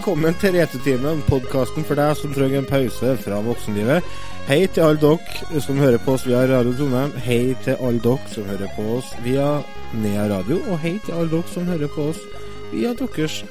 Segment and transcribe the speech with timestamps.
[0.00, 4.06] velkommen til Returtimen, podkasten for deg som trenger en pause fra voksenlivet.
[4.46, 7.12] Hei til alle dere som hører på oss via Radio Trondheim.
[7.20, 9.50] Hei til alle dere som hører på oss via
[9.92, 10.56] Nea Radio.
[10.72, 12.22] Og hei til alle dere som hører på oss
[12.70, 13.42] via deres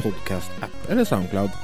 [0.00, 1.54] podkast-app eller Soundcloud.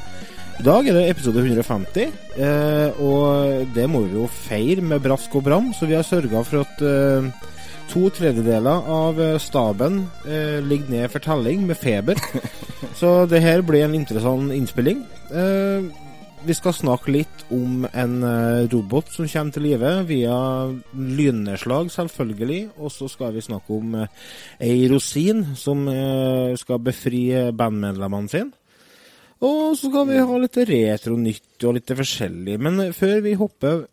[0.60, 2.14] I dag er det episode 150,
[2.46, 6.44] eh, og det må vi jo feire med brask og bram, så vi har sørga
[6.46, 7.32] for at eh,
[7.90, 12.18] to tredjedeler av eh, staben eh, ligger ned for telling med feber.
[13.00, 15.04] Så det her blir en interessant innspilling.
[15.32, 15.90] Eh,
[16.42, 20.38] vi skal snakke litt om en eh, robot som kommer til live via
[20.90, 22.62] lynnedslag, selvfølgelig.
[22.82, 24.24] Og så skal vi snakke om eh,
[24.66, 28.50] ei rosin som eh, skal befri bandmedlemmene sine.
[29.42, 32.58] Og så skal vi ha litt retro nytt og litt forskjellig.
[32.62, 33.86] Men før vi hopper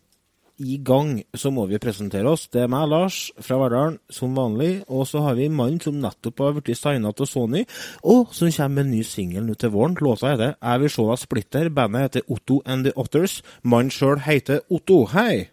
[0.60, 2.46] i gang, så må vi presentere oss.
[2.52, 4.84] Det er meg, Lars, fra Verdalen, som vanlig.
[4.92, 7.64] Og så har vi mannen mann som nettopp har blitt signa til Sony,
[8.04, 9.96] og som kommer med en ny singel nå til våren.
[10.00, 11.74] Låta heter 'Jeg vil se deg splitter'.
[11.74, 13.42] Bandet heter Otto and the Otters.
[13.62, 15.06] Mannen sjøl heter Otto.
[15.06, 15.48] Hei!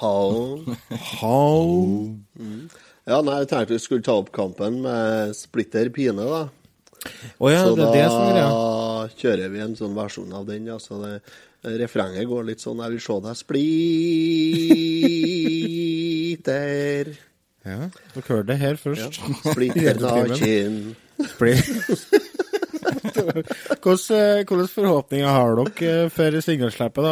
[0.00, 0.64] How?
[0.90, 2.14] How?
[2.38, 2.70] Mm.
[3.06, 6.48] Ja, nei, jeg tenkte vi skulle ta opp kampen med splitter pine, da.
[7.38, 8.78] Oh, ja, så det da det er
[9.18, 10.66] kjører vi en sånn versjon av den.
[10.66, 10.78] Ja.
[10.82, 11.20] Så det,
[11.62, 13.58] refrenget går litt sånn Jeg vil se deg splitter.
[17.66, 17.80] Ja,
[18.14, 19.14] dere hørte det her først.
[19.42, 20.94] Splitter naken.
[23.18, 23.94] Hvilke
[24.48, 27.04] hvordan forhåpninger har dere eh, for singelslippet?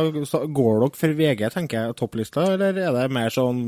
[0.57, 3.61] Går dere for VG, tenker jeg, topplista, eller er det mer sånn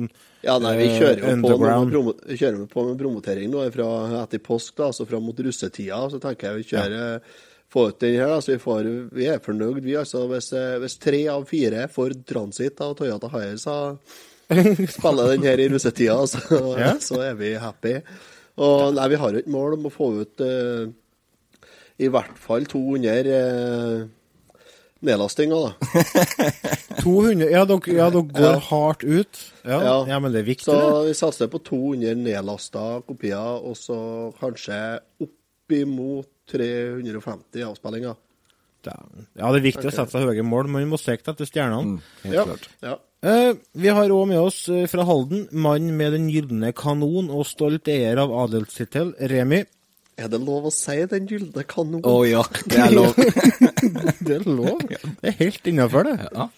[0.44, 3.88] Ja, nei, vi eh, kjører jo på med, promo med på med promotering nå fra
[4.22, 6.00] etter påsk, da, altså fram mot russetida.
[6.12, 7.20] Så tenker jeg vi kjører
[7.72, 9.94] få ut den her, Altså, vi, får, vi er fornøyd, vi.
[10.00, 13.75] altså Hvis, eh, hvis tre av fire Ford Transit og Toyota Hiace
[14.88, 16.41] spiller den her i russetida, så,
[16.81, 16.94] Ja.
[17.09, 17.98] så er vi happy.
[18.59, 20.88] Og nei, vi har jo et mål om å få ut uh,
[22.00, 24.06] i hvert fall 200 uh,
[25.06, 25.92] nedlastinger, da.
[27.04, 28.59] 200 Ja, dere, ja, dere går Ja.
[28.71, 29.42] hardt ut.
[29.62, 29.94] Ja, ja.
[30.15, 30.19] Ja.
[30.19, 31.09] men det er viktig, Så det.
[31.10, 34.00] vi satser på 200 nedlasta kopier, og så
[34.41, 34.81] kanskje
[35.22, 38.16] oppimot 350 avspillinger.
[38.86, 39.26] Dæven.
[39.34, 41.98] Ja, det er viktig å sette seg høye mål, men vi må sikte etter stjernene.
[41.98, 42.44] Mm, Ja.
[42.84, 42.97] ja.
[43.26, 47.42] Eh, vi har òg med oss eh, fra Halden mann med den gylne kanon og
[47.50, 49.64] stolt eier av adelstittel, Remi.
[50.19, 52.03] Er det lov å si den gylne kanon?
[52.06, 53.19] Å ja, det er lov.
[54.28, 54.80] Det er lov.
[54.91, 56.16] Det er helt innafor, det.
[56.34, 56.48] Ja.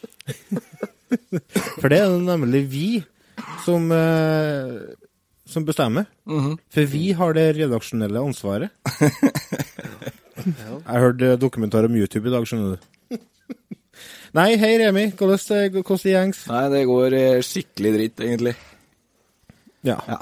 [1.80, 2.86] For det er nemlig vi
[3.64, 4.78] som, eh,
[5.50, 6.06] som bestemmer.
[6.70, 8.70] For vi har det redaksjonelle ansvaret.
[10.40, 13.18] Jeg hørte dokumentar om YouTube i dag, skjønner du.
[14.38, 15.10] Nei, hei Remi.
[15.12, 16.42] Hvordan hvordan det gjengs?
[16.48, 18.54] Nei, det går eh, skikkelig dritt, egentlig.
[19.86, 19.98] Ja.
[20.08, 20.20] Ja.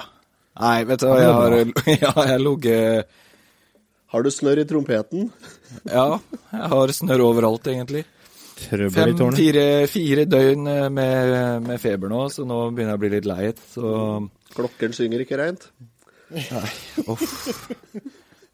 [0.59, 1.57] Nei, vet du hva, jeg har
[2.03, 3.19] Ja, jeg har ligget
[4.11, 5.29] Har du snørr i trompeten?
[5.87, 6.19] Ja,
[6.55, 8.05] jeg har snørr overalt, egentlig.
[8.59, 9.39] Trøbbel i Fem, tårnet.
[9.39, 11.35] fire, fire døgn eh, med,
[11.67, 13.53] med feber nå, så nå begynner jeg å bli litt lei.
[13.75, 13.93] Så
[14.57, 15.69] Klokken synger ikke reint.
[17.09, 17.29] uff.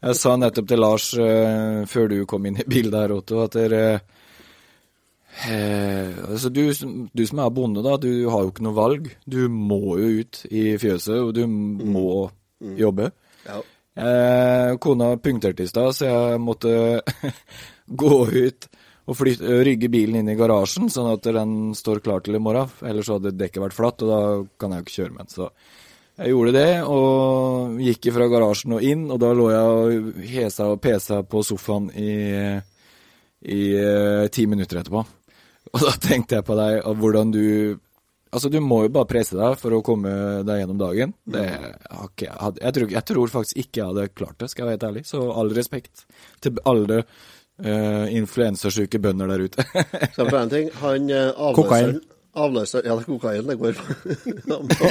[0.05, 3.55] Jeg sa nettopp til Lars uh, før du kom inn i bildet her, Otto, at
[3.57, 3.83] dere
[5.47, 9.09] uh, altså du, du som er bonde, da, du har jo ikke noe valg.
[9.25, 12.29] Du må jo ut i fjøset, og du må
[12.77, 13.09] jobbe.
[13.47, 13.63] Ja.
[13.95, 17.01] Uh, kona punkterte i stad, så jeg måtte
[18.03, 18.69] gå ut
[19.05, 22.71] og flytte, rygge bilen inn i garasjen, sånn at den står klar til i morgen.
[22.89, 24.21] Ellers hadde dekket vært flatt, og da
[24.61, 25.33] kan jeg jo ikke kjøre med den.
[25.35, 25.49] Så
[26.15, 30.69] jeg gjorde det, og gikk fra garasjen og inn, og da lå jeg og hesa
[30.73, 32.11] og pesa på sofaen i,
[33.45, 35.05] i eh, ti minutter etterpå.
[35.75, 37.43] Og da tenkte jeg på deg, og hvordan du
[38.35, 40.09] Altså, du må jo bare presse deg for å komme
[40.43, 41.13] deg gjennom dagen.
[41.23, 44.75] Det hatt- jeg, tror, jeg tror faktisk ikke jeg hadde klart det, skal jeg være
[44.75, 45.03] helt ærlig.
[45.07, 46.01] Så all respekt
[46.43, 46.97] til alle
[47.63, 49.65] uh, influensasyke bønder der ute.
[50.13, 51.97] Skal jeg en ting, han avløser Kokain.
[52.35, 54.87] Avløser, ja, det er kokain det går på.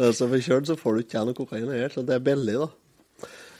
[0.18, 2.66] så for kjørt så får du ikke noe kokain her, så det er billig, da.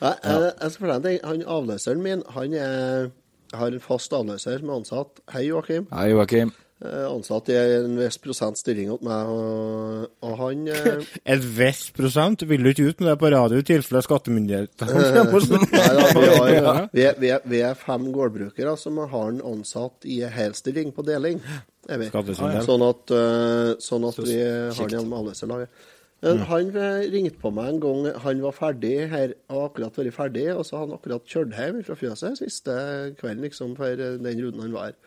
[0.01, 1.21] Nei, eh, jeg skal fortelle en ting.
[1.29, 3.11] Han avløseren min, han er,
[3.55, 5.23] har en fast avløser som er ansatt.
[5.35, 5.87] Hei, Joakim.
[5.93, 6.51] Hei, Joakim.
[6.81, 11.03] Eh, Ansatt i en viss prosent stilling hos meg, og, og han eh,
[11.35, 14.89] Et visst prosent vil du ikke ut med det på radio i tilfelle skattemyndighetene
[15.29, 16.89] kommer.
[16.97, 21.45] Nei vi, er, fem gårdbrukere som har en ansatt i helstilling på deling.
[21.91, 22.09] Er vi.
[22.11, 25.89] Sånn at, uh, sånn at vi har den han gjennom avløserlaget.
[26.21, 30.17] Men Han eh, ringte på meg en gang han var ferdig her, og akkurat vært
[30.17, 32.75] ferdig, og så hadde han akkurat kjørt hjem fra fjøset siste
[33.21, 34.99] kvelden liksom, for eh, den runden han var her.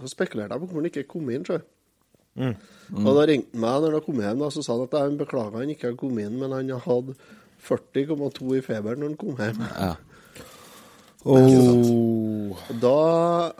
[0.00, 1.60] Så spekulerte jeg på hvorfor han ikke kom inn, sjø.
[2.40, 5.18] Og da ringte han meg når han kom hjem, da, så sa han at han
[5.20, 7.16] beklaga han ikke hadde kommet inn, men han hadde
[7.66, 9.66] 40,2 i feber når han kom hjem.
[9.74, 9.96] Ja.
[11.20, 12.56] Oh.
[12.80, 13.52] Da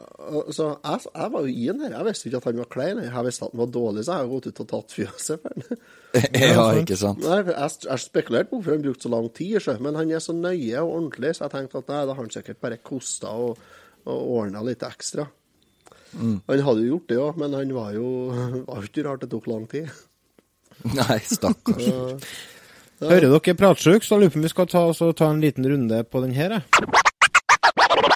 [0.49, 1.97] Så jeg, jeg var jo i den her.
[1.99, 3.03] Jeg visste ikke at han var klein.
[3.05, 5.57] Jeg visste at han var dårlig, så jeg har gått ut og tatt fjøset for
[5.57, 5.83] han.
[6.55, 7.21] ja, ikke sant.
[7.25, 10.37] Nei, jeg, jeg spekulerte på hvorfor han brukte så lang tid, men han er så
[10.37, 13.61] nøye og ordentlig, så jeg tenkte at nei, da har han sikkert bare kosta og,
[14.09, 15.29] og ordna litt ekstra.
[16.19, 18.07] Han hadde jo gjort det òg, men han var jo
[18.71, 19.91] var ikke rart det tok lang tid.
[20.99, 21.91] Nei, stakkars.
[23.01, 26.25] Hører dere pratsjuk, så lurer på om vi skal ta, ta en liten runde på
[26.25, 26.59] den her.
[26.59, 27.00] jeg.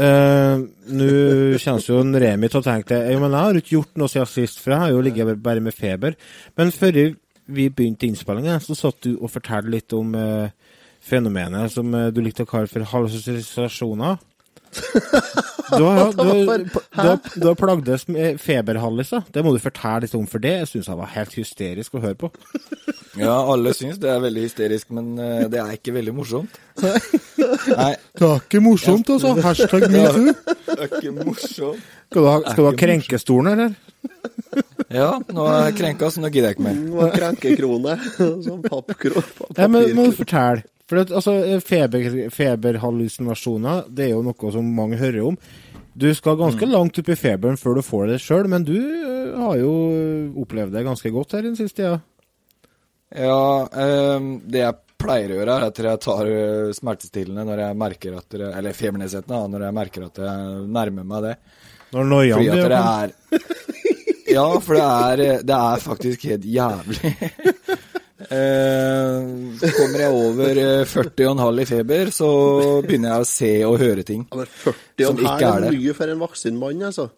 [0.00, 0.62] eh,
[0.96, 1.08] nå
[1.60, 3.12] kjennes jo en Remi til å tenke det.
[3.12, 5.64] Jo, men jeg har ikke gjort noe siden sist, for jeg har jo ligget bare
[5.64, 6.16] med feber.
[6.58, 6.98] Men før
[7.52, 10.48] vi begynte innspillingen, så satt du og fortalte litt om uh,
[11.02, 14.20] fenomenet som uh, du likte å kalle for hallusinasjoner.
[14.72, 19.22] Du har, du, har- du, har, du har plagdes med feberhalliser.
[19.32, 22.18] Det må du fortelle litt om, for det syns jeg var helt hysterisk å høre
[22.20, 22.30] på.
[23.20, 26.58] Ja, alle syns det er veldig hysterisk, men eh, det er ikke veldig morsomt.
[26.82, 29.34] Nei, Det var ikke morsomt, altså.
[29.44, 30.32] Hashtag metoo.
[30.66, 31.82] det er ikke morsomt.
[32.12, 33.74] Skal du ha, skal du ha krenkestolen, eller?
[34.92, 36.80] Ja, nå er jeg krenka, så nå gidder jeg ikke mer.
[36.84, 37.94] Det var krenkekrone.
[38.48, 39.22] Sånn pappkro-
[39.56, 40.64] Ja, men må du fortelle.
[40.92, 41.32] For det, altså,
[41.64, 45.38] feber, feberhallusinasjoner, det er jo noe som mange hører om.
[45.96, 49.30] Du skal ganske langt opp i feberen før du får det sjøl, men du øh,
[49.40, 49.70] har jo
[50.42, 51.94] opplevd det ganske godt her den siste tida.
[53.08, 53.38] Ja,
[53.72, 58.18] eh, det jeg pleier å gjøre, er at jeg tar eh, smertestillende når jeg merker
[58.18, 61.32] at det, Eller febernedsettende, når jeg merker at jeg nærmer meg det.
[61.96, 63.16] Når noiaen blir er
[64.36, 67.16] Ja, for det er, det er faktisk helt jævlig.
[68.30, 72.28] Eh, kommer jeg over eh, 40,5 i feber, så
[72.84, 74.24] begynner jeg å se og høre ting.
[74.30, 75.72] Ja, men 40 Som ikke er er det.
[75.78, 77.08] mye for en voksen mann, altså.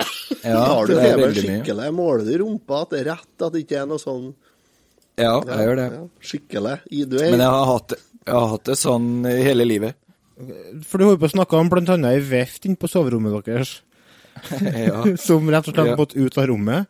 [0.45, 1.91] Ja, Har du det er feber skikkelig?
[1.99, 4.31] Måler du rumpa at det er rett, at det ikke er noe sånn
[5.21, 5.89] Ja, jeg gjør det.
[5.93, 6.77] Ja, skikkelig.
[6.91, 9.95] I- Du er Men jeg har hatt det, jeg har hatt det sånn hele livet.
[10.83, 13.81] For du holder på å snakke om annet ei veft inne på soverommet deres,
[14.89, 15.05] Ja.
[15.29, 15.91] som rett og slett Ja.
[15.95, 16.87] har gått ut av rommet.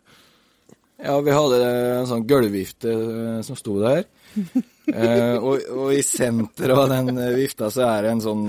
[1.03, 1.59] Ja, vi hadde
[1.99, 4.07] en sånn gulvvifte eh, som sto der.
[4.85, 8.43] Eh, og, og i senteret av den eh, vifta så er det en sånn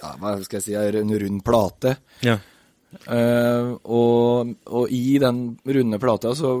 [0.00, 1.92] Ja, hva skal jeg si, en rund plate.
[2.26, 2.34] Ja.
[3.06, 6.56] Eh, og, og i den runde plata så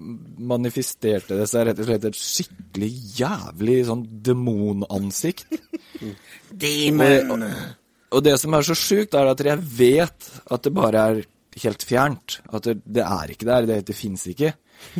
[0.00, 2.90] manifesterte det seg rett og slett et skikkelig
[3.20, 5.46] jævlig sånn demonansikt.
[7.36, 11.22] Og, og det som er så sjukt, er at jeg vet at det bare er
[11.64, 12.38] helt fjernt.
[12.52, 14.52] At det, det er ikke der, det, det fins ikke.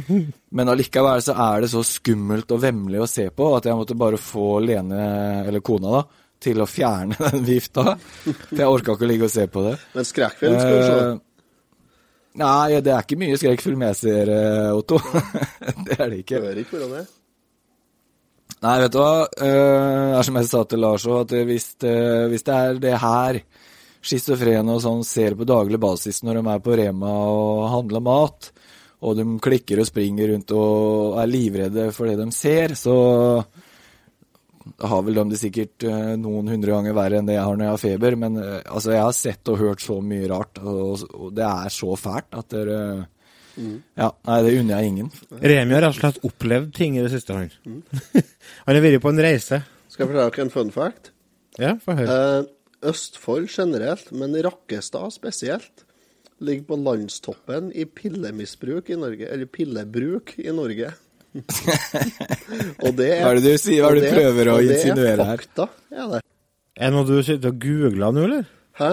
[0.56, 3.96] Men allikevel så er det så skummelt og vemmelig å se på at jeg måtte
[3.98, 5.00] bare få Lene,
[5.46, 6.02] eller kona, da,
[6.40, 7.94] til å fjerne den vifta.
[8.24, 9.76] For jeg orka ikke å ligge og se på det.
[9.94, 10.98] Men skrekkfilm skal du se.
[11.08, 11.18] Eh,
[12.40, 15.00] Nei, det er ikke mye skrekkfilm jeg ser, eh, Otto.
[15.86, 16.38] det er det ikke.
[16.44, 17.08] Hører ikke hvordan det er.
[18.60, 19.10] Nei, vet du hva.
[19.40, 19.56] Eh,
[20.10, 21.66] Det er som jeg sa til Lars òg, at hvis,
[22.30, 23.40] hvis det er det her
[24.00, 28.50] schizofrene og sånn ser på daglig basis når de er på Rema og handler mat,
[29.00, 32.96] og de klikker og springer rundt og er livredde for det de ser, så
[34.80, 37.66] har vel de det sikkert eh, noen hundre ganger verre enn det jeg har når
[37.66, 38.16] jeg har feber.
[38.20, 41.74] Men eh, altså, jeg har sett og hørt så mye rart, og, og det er
[41.74, 42.78] så fælt at dere
[43.58, 45.10] Ja, nei, det unner jeg ingen.
[45.42, 47.50] Remi har rett og slett opplevd ting i det siste, han.
[48.66, 49.62] han har vært på en reise.
[49.90, 51.12] Skal jeg fortelle dere en fun fact?
[51.60, 52.16] Ja, få høre.
[52.16, 55.84] Eh, Østfold generelt, men Rakkestad spesielt,
[56.40, 59.28] ligger på landstoppen i pillemisbruk i Norge.
[59.28, 60.94] Eller pillebruk i Norge.
[62.84, 63.84] og det er Hva er det du sier?
[63.84, 65.20] Hva er det du prøver å insinuere her?
[65.20, 66.22] Det er fakta, ja det.
[66.80, 68.46] Er det noe du sitter og googler nå, eller?
[68.80, 68.90] Hæ?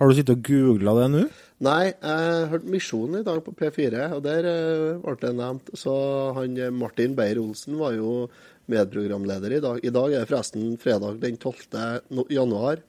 [0.00, 1.24] Har du sittet og googla det nå?
[1.60, 5.74] Nei, jeg hørte Misjonen i dag på P4, og der eh, ble det nevnt.
[5.76, 5.92] Så
[6.38, 8.30] han eh, Martin Beyer-Olsen var jo
[8.70, 9.82] medprogramleder i dag.
[9.84, 12.30] I dag er det forresten fredag den 12.
[12.32, 12.80] januar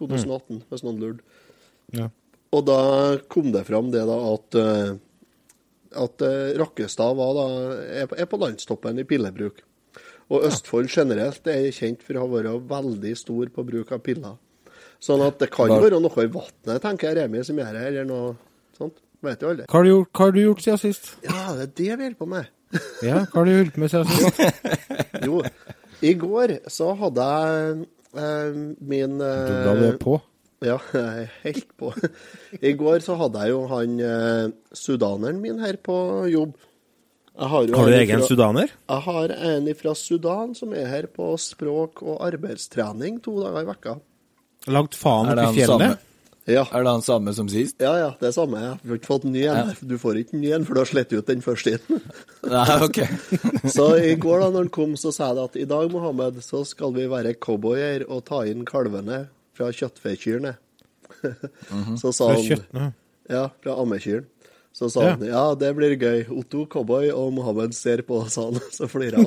[0.00, 1.22] 2018, hvis noen lurte.
[1.94, 2.08] Ja.
[2.56, 2.80] Og da
[3.30, 4.90] kom det fram det da at eh,
[6.00, 7.44] at eh, Rakkestad var da,
[8.04, 9.62] er, på- landstoppen i pillebruk.
[10.30, 14.36] Og Østfold generelt er kjent for å ha vært veldig stor på bruk av piller.
[15.02, 18.06] Sånn at det kan være noe i vannet, tenker jeg, Remi, som gjør det, eller
[18.06, 18.34] noe
[18.78, 19.00] sånt.
[19.26, 19.66] Vet jo aldri.
[19.66, 21.08] Hva har du gjort, har du gjort siden sist?
[21.26, 22.52] Ja, det er det vi holder på med.
[23.02, 24.38] Ja, hva har du holdt med siden sist?
[25.26, 25.40] Jo,
[26.06, 27.74] i går så hadde jeg
[28.14, 30.16] min Da du er eh, på.
[30.60, 31.92] Ja, jeg er helt på.
[32.60, 35.96] I går så hadde jeg jo han eh, sudaneren min her på
[36.32, 36.58] jobb.
[37.40, 38.72] Jeg har, jo Har du egen fra, sudaner?
[38.90, 43.68] Jeg har en fra Sudan som er her på språk- og arbeidstrening to dager i
[43.70, 43.94] vekka.
[44.68, 46.09] Lagt faen opp i fjellet?
[46.50, 47.76] Ja, Er det han samme som sist?
[47.80, 48.58] ja, ja, det er samme.
[48.60, 49.72] Jeg har ikke fått ny en.
[49.86, 51.76] Du får ikke ny en, for du har slitt ut den første.
[52.54, 52.98] Nei, ok.
[53.76, 56.64] Så i går da når han kom, så sa jeg at i dag, Mohammed, så
[56.66, 59.26] skal vi være cowboyer og ta inn kalvene
[59.56, 60.56] fra kjøttfekyrne.
[62.00, 62.90] Så sa han ja.
[63.30, 64.24] Ja, fra ammekyren.
[64.72, 66.20] Så sa han ja, det blir gøy.
[66.30, 68.60] Otto cowboy og Mohammed ser på, sa han.
[68.72, 69.26] Så flirer han.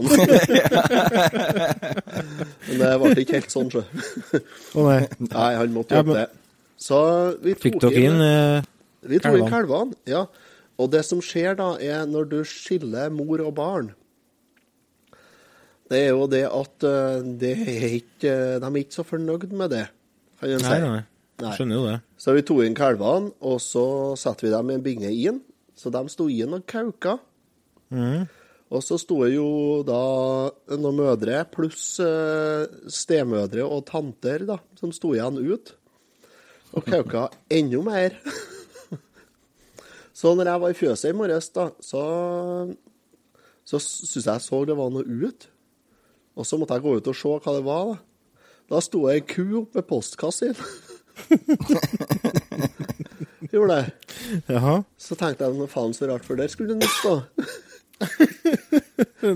[2.68, 3.84] Men det ble ikke helt sånn, sjø.
[4.80, 5.01] Å nei.
[5.27, 6.30] Nei, han måtte Ja, gjøre men- det.
[6.83, 6.99] Så
[7.43, 8.65] vi Fikk dere inn eh,
[9.07, 9.95] vi tok inn kalvene?
[10.09, 10.25] ja.
[10.81, 13.91] Og det som skjer da, er når du skiller mor og barn
[15.91, 19.75] Det er jo det at eh, det er ikke, de er ikke så fornøyd med
[19.75, 19.87] det,
[20.39, 20.77] kan en si.
[20.81, 21.03] Nei,
[21.43, 21.51] nei.
[21.53, 21.97] Skjønner jo det.
[22.17, 23.85] Så vi tok inn kalvene, og så
[24.19, 25.41] satte vi dem i en binge inn.
[25.77, 27.17] Så de sto inn og kauka.
[27.93, 28.25] Mm.
[28.73, 29.47] Og så sto jo
[29.85, 30.01] da
[30.79, 35.75] noen mødre pluss eh, stemødre og tanter da, som sto igjen ut.
[36.74, 38.15] Og kauka enda mer.
[40.20, 42.03] så når jeg var i fjøset i morges, da, så,
[43.65, 45.50] så syntes jeg så det var noe ut.
[46.34, 47.94] Og så måtte jeg gå ut og se hva det var.
[47.94, 47.98] Da,
[48.74, 50.58] da sto det ei ku oppe ved postkassen.
[53.53, 53.86] Gjorde det.
[54.50, 54.80] Jaha.
[54.98, 57.15] Så tenkte jeg, faen så rart, for der skulle det nytt da.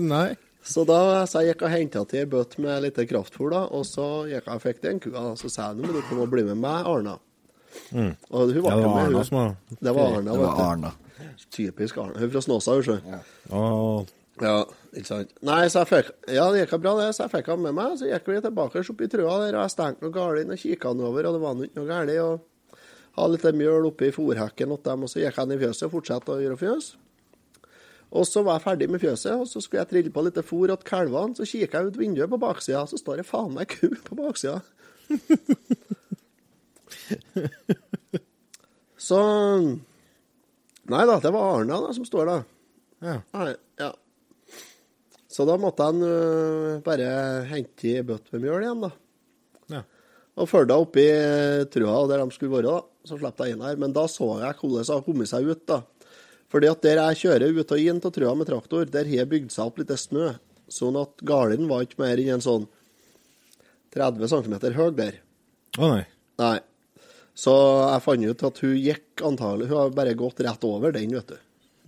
[0.02, 0.30] Nei.
[0.68, 3.86] Så da så jeg gikk og henta til ei bøtte med litt kraftfôr, da, og
[3.88, 5.22] så gikk jeg og fikk den kua.
[5.38, 7.14] Så sa jeg nå må du komme og bli med meg, Arna.
[7.92, 10.92] Og hun Ja, det var Arna som var Det var Arna, Det var Arna.
[11.50, 12.14] Typisk Arna.
[12.18, 12.98] Hun er fra Snåsa, hun, sjø.
[13.50, 14.04] Oh.
[14.42, 14.58] Ja,
[14.94, 15.32] ikke sant.
[15.46, 17.08] Nei, så jeg fikk Ja, det gikk bra, det.
[17.16, 17.96] Så jeg fikk han med meg.
[17.98, 20.62] Så gikk vi tilbake opp i trøa der, og jeg stengte noe galt inn og
[20.62, 22.14] kikka han over, og det var nå ikke noe galt.
[22.22, 25.86] Og hadde litt mjøl oppi fòrhekken til dem, og så gikk jeg inn i fjøset
[25.88, 26.90] og fortsatte å gjøre fjøs.
[28.08, 30.70] Og så var jeg ferdig med fjøset, og så skulle jeg trille på litt fôr
[30.70, 31.36] til kalvene.
[31.36, 34.62] Så kikker jeg ut vinduet på baksida, så står det faen meg ku på baksida.
[39.08, 39.20] så
[40.88, 42.46] Nei da, det var Arna da, som står der.
[43.04, 43.18] ja.
[43.36, 43.50] Nei,
[43.80, 43.92] ja.
[45.28, 47.10] Så da måtte han uh, bare
[47.50, 48.90] hente i bøtte med mjøl igjen, da.
[49.74, 49.82] Ja.
[50.38, 51.04] Og følte henne oppi
[51.70, 53.04] trua der de skulle være, da.
[53.06, 53.76] Så slapp jeg inn her.
[53.78, 55.82] Men da så jeg hvordan hun har kommet seg ut, da.
[56.48, 59.52] Fordi at der jeg kjører ut og inn til trua med traktor, der har bygd
[59.52, 60.30] seg opp litt snø.
[60.72, 62.64] Sånn at gården var ikke mer enn en sånn
[63.94, 65.20] 30 cm høy der.
[65.78, 66.04] Å nei.
[66.40, 66.56] Nei.
[67.38, 71.14] Så jeg fant ut at hun gikk antagelig Hun har bare gått rett over den,
[71.14, 71.36] vet du.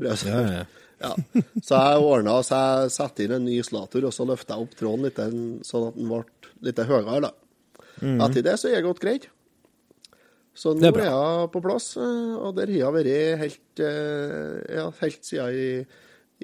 [0.07, 0.63] Ja, ja.
[1.01, 1.15] Ja.
[1.67, 4.75] Så jeg ordna så jeg satte inn en ny isolator, og så løfta jeg opp
[4.77, 5.21] tråden litt,
[5.65, 6.19] sånn at den ble
[6.67, 7.21] litt høyere.
[7.25, 7.31] da.
[8.27, 9.31] Etter det så er det gått greit.
[10.57, 15.25] Så nå er jeg på plass, og der har jeg vært helt, eh, ja, helt
[15.25, 15.71] siden i,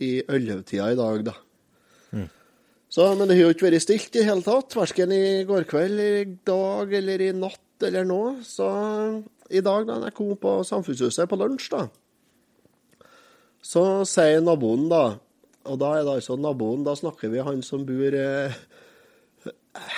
[0.06, 1.36] i i dag, da.
[2.88, 6.00] Så, men det har jo ikke vært stilt i hele tatt, verken i går kveld,
[6.00, 8.20] i dag eller i natt eller nå.
[8.46, 8.66] Så
[9.50, 11.86] i dag, da jeg kom på Samfunnshuset på lunsj, da,
[13.66, 15.16] så sier naboen, da
[15.66, 18.54] Og da er det altså naboen, da snakker vi han som bor eh,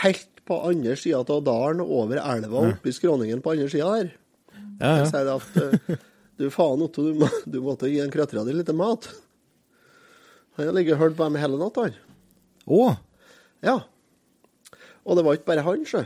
[0.01, 4.09] helt på andre sida av dalen, over elva, oppe i skråningen på andre sida der.
[4.81, 5.11] ja, Jeg ja.
[5.11, 5.99] sier at eh,
[6.41, 9.11] du faen, Otto, du, må, du måtte gi en krøttera di litt mat.
[10.57, 12.01] Han har ligget og hørt på dem hele natta, han.
[12.65, 12.97] Å,
[13.69, 13.77] Ja.
[15.05, 16.03] Og det var ikke bare han, sjø.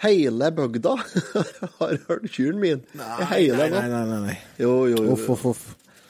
[0.00, 0.94] Hele bygda
[1.78, 2.80] har hørt kyrne mine.
[2.96, 4.38] Nei, nei, nei, nei, nei.
[4.60, 5.12] Jo, jo, jo.
[5.16, 5.66] Uff, uff, uff.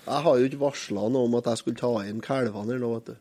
[0.06, 3.10] Jeg har jo ikke varsla noe om at jeg skulle ta inn kalvene nå, vet
[3.10, 3.18] du.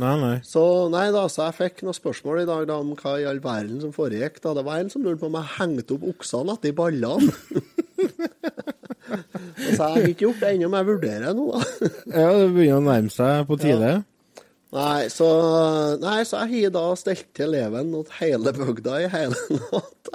[0.00, 0.34] Nei, nei.
[0.42, 3.40] Så nei da, så jeg fikk noen spørsmål i dag da, om hva i all
[3.44, 4.40] verden som foregikk.
[4.42, 4.54] da.
[4.58, 7.30] Det var en som lurte på om jeg hengte opp oksene etter ballene.
[9.64, 11.90] så så har jeg ikke gjort det ennå, men jeg vurderer nå, da.
[12.10, 13.92] Ja, det begynner å nærme seg på tide.
[14.74, 15.26] Nei, så,
[16.02, 20.14] nei, så jeg har da stelt til eleven mot hele bygda i hele natt.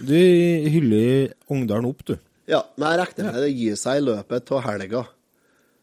[0.00, 2.14] Du hyller Ungdalen opp, du.
[2.50, 5.04] Ja, men jeg regner med det gir seg i løpet av helga.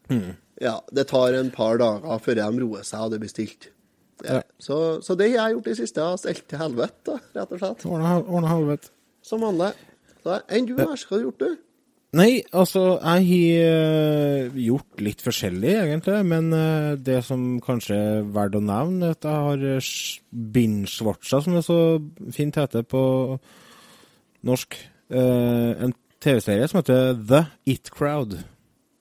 [0.08, 0.30] Mm.
[0.60, 3.68] Ja, det tar en par dager før de roer seg og det blir stilt.
[4.24, 4.40] Ja.
[4.40, 4.42] Ja.
[4.58, 6.02] Så, så det har jeg gjort i siste.
[6.02, 7.86] Jeg har stelt til helvete, rett og slett.
[7.86, 8.90] Ordna helvete.
[9.22, 9.70] Som vanlig.
[10.24, 11.67] Så Enn du, hva har du gjort, du?
[12.16, 16.16] Nei, altså, jeg har eh, gjort litt forskjellig, egentlig.
[16.24, 19.90] Men eh, det som kanskje er verdt å nevne, er at jeg har uh,
[20.54, 21.78] binge-watcha, som det så
[22.32, 23.02] fint heter på
[24.48, 24.78] norsk,
[25.12, 25.92] eh, en
[26.24, 28.38] TV-serie som heter The It Crowd.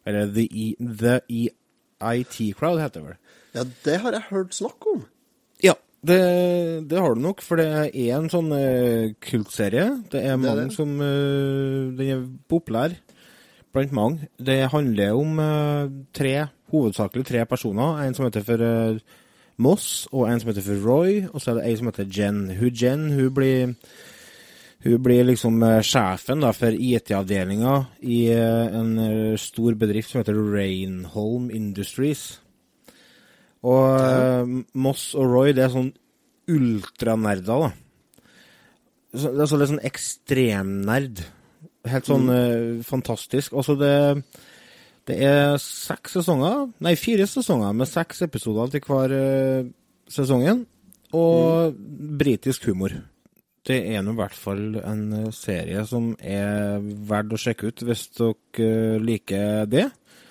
[0.08, 3.20] Eller The, e, The EIT Crowd, heter det vel.
[3.56, 5.06] Ja, det har jeg hørt snakk om.
[5.64, 9.88] Ja, Det, det har du nok, for det er en sånn uh, kultserie.
[10.12, 10.75] Det er Det er mange det.
[10.75, 12.94] som uh, Den er populær
[13.74, 14.30] blant mange.
[14.38, 18.04] Det handler om uh, tre, hovedsakelig tre personer.
[18.06, 18.68] En som heter for
[19.58, 22.44] Moss, og en som heter for Roy, og så er det ei som heter Jen.
[22.60, 23.75] Hun Jen hun blir
[24.86, 27.74] hun blir liksom sjefen da, for IT-avdelinga
[28.06, 28.92] i en
[29.42, 32.38] stor bedrift som heter Rainholm Industries.
[33.66, 35.92] Og uh, Moss og Roy, det er sånn
[36.52, 37.72] ultranerder, da.
[39.18, 41.24] Så, det er så litt sånn ekstremnerd.
[41.88, 43.56] Helt sånn eh, fantastisk.
[43.58, 43.92] Altså, det,
[45.08, 49.70] det er seks sesonger, nei, fire sesonger med seks episoder til hver uh,
[50.12, 50.66] sesongen,
[51.16, 51.78] og
[52.20, 52.98] britisk humor.
[53.68, 58.06] Det er nå i hvert fall en serie som er verdt å sjekke ut hvis
[58.16, 59.88] dere liker det.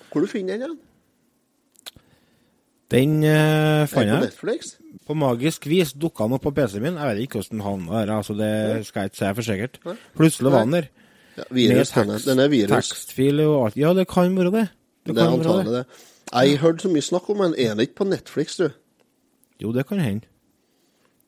[0.09, 0.77] Hvor du finner den?
[2.91, 4.21] Den eh, fant på jeg.
[4.29, 4.75] Netflix?
[5.07, 6.99] På magisk vis dukka den opp på PC-en min.
[6.99, 8.51] Jeg vet ikke hvordan den havna der, altså det
[8.87, 9.79] skal jeg ikke si for sikkert.
[10.15, 10.87] Plutselig var den der.
[11.37, 12.89] Ja, virus, Med den er, den er virus.
[12.89, 13.77] Tekstfil og alt.
[13.77, 14.63] Ja, det kan være det.
[15.05, 15.83] Det Det er antagelig det.
[16.33, 17.53] Jeg hørte så mye snakk om den.
[17.57, 18.69] Er den ikke på Netflix, du?
[19.61, 20.25] Jo, det kan hende.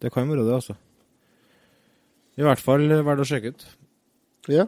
[0.01, 0.73] Det kan være det, altså.
[2.37, 3.67] I hvert fall eh, verdt å sjekke ut.
[4.49, 4.65] Ja.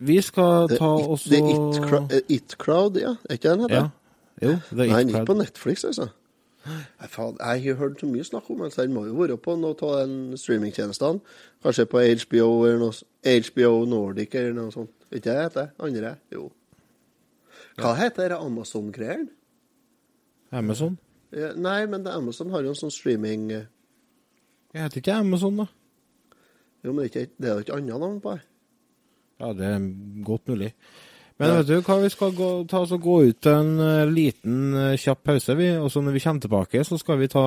[0.00, 3.14] Vi skal ta også It, eh, It Crowd, ja.
[3.28, 3.76] Er ikke den heter?
[3.76, 3.88] Ja.
[4.42, 6.10] Jo, det Nei, den gikk på Netflix, altså.
[6.66, 9.54] Faen, jeg har hørt så mye snakk om den, så den må jo være på
[9.56, 11.22] noen av den streamingtjenestene.
[11.62, 14.92] Kanskje på HBO eller noe HBO Nordic eller noe sånt.
[15.10, 16.16] Vet ikke jeg heter andre?
[16.34, 16.48] Jo.
[17.78, 19.28] Hva heter det Amazon-greieren?
[20.56, 20.98] Amazon.
[21.36, 23.66] Nei, men det, Amazon har jo en sånn streaming eh,
[24.72, 25.66] Jeg heter ikke Amazon, da.
[26.84, 28.46] Jo, men det det er jo ikke annet navn på det.
[29.40, 29.86] Ja, det er
[30.24, 30.70] godt mulig.
[31.36, 34.72] Men vet du hva, vi skal gå, ta oss og gå ut en eh, liten
[34.72, 35.68] eh, kjapp pause, vi.
[35.76, 37.46] Og så når vi kommer tilbake, så skal vi ta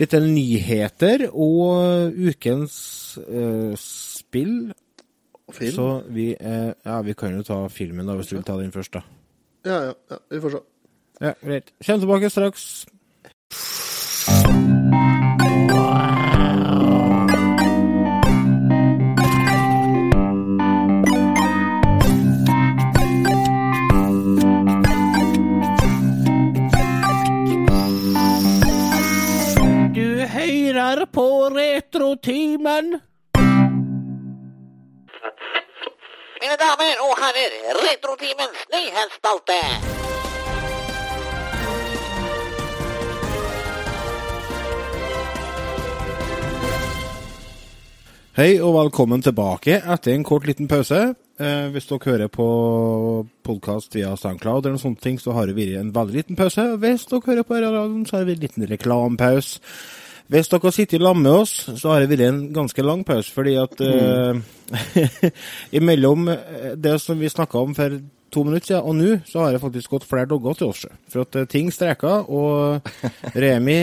[0.00, 2.74] litt nyheter og ukens
[3.22, 4.72] uh, spill.
[5.54, 5.74] Film?
[5.76, 8.74] Så vi uh, Ja, vi kan jo ta filmen, da, hvis du vil ta den
[8.74, 9.04] først, da.
[9.64, 10.64] Ja, ja, ja, vi får se.
[11.22, 11.70] Ja, greit.
[11.78, 12.70] Kjem tilbake straks.
[31.14, 32.86] På Retrotimen.
[36.42, 39.60] Mine damer og herrer, Retrotimens nyhetsspalte.
[48.34, 51.14] Hei og velkommen tilbake etter en kort liten pause.
[51.38, 52.46] Eh, hvis dere hører på
[53.46, 56.72] podkast via SoundCloud eller noen sånne ting, så har det vært en veldig liten pause.
[56.82, 59.62] Hvis dere hører på radioen, så har det vært en liten reklamepause.
[60.32, 63.28] Hvis dere har sittet sammen med oss, så har det vært en ganske lang pause,
[63.34, 64.38] fordi at eh,
[65.78, 67.98] imellom eh, det som vi snakka om for
[68.34, 70.86] to minutter siden, og nå, så har det faktisk gått flere dager til oss.
[71.12, 72.88] For at eh, ting streka, og
[73.36, 73.76] Remi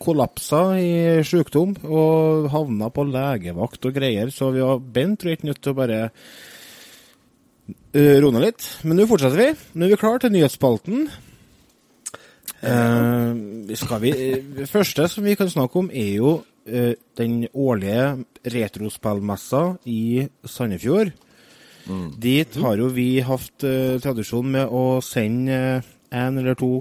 [0.00, 0.92] kollapsa i
[1.26, 5.62] sykdom og havna på legevakt og greier, så vi har Bent tror jeg ikke nødt
[5.64, 5.98] til å bare
[7.98, 8.70] uh, roe ned litt.
[8.86, 9.50] Men nå fortsetter vi.
[9.74, 11.10] Nå er vi klar til nyhetsspalten.
[12.60, 13.32] Eh,
[13.70, 17.46] vi skal vi, eh, det første som vi kan snakke om, er jo eh, den
[17.54, 21.12] årlige retrospillmessa i Sandefjord.
[22.20, 26.80] Dit har jo vi hatt eh, tradisjon med å sende eh, en eller to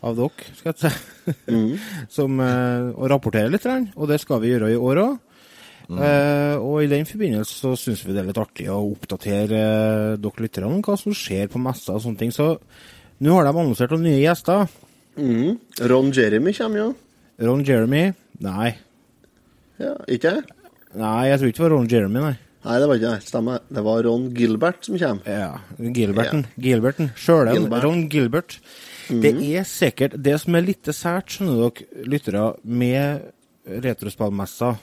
[0.00, 1.34] av dere, skal jeg si,
[2.16, 3.66] som, eh, og rapportere litt.
[3.96, 5.18] Og det skal vi gjøre i år òg.
[5.90, 10.18] Eh, og i den forbindelse så syns vi det er litt artig å oppdatere uh,
[10.22, 12.30] dere lytterne om hva som skjer på messa og sånne ting.
[12.34, 12.52] Så
[13.20, 14.70] nå har de annonsert noen nye gjester.
[15.16, 15.58] Mhm.
[15.90, 16.94] Ron Jeremy kommer jo.
[17.40, 18.74] Ron Jeremy Nei.
[19.80, 20.42] Ja, ikke?
[20.96, 22.36] Nei, jeg tror ikke det var Ron Jeremy, nei.
[22.60, 23.24] Nei, det var ikke det.
[23.24, 23.60] Stemmer.
[23.72, 25.28] Det var Ron Gilbert som kommer.
[25.28, 26.42] Ja, Gilberten.
[26.60, 27.10] Gilberten.
[27.16, 27.54] Sjølen.
[27.56, 27.84] Gilbert.
[27.84, 28.58] Ron Gilbert.
[29.10, 33.32] Det er sikkert Det som er litt sært, skjønner dere, lyttere, med
[33.66, 34.74] retrospillmessa,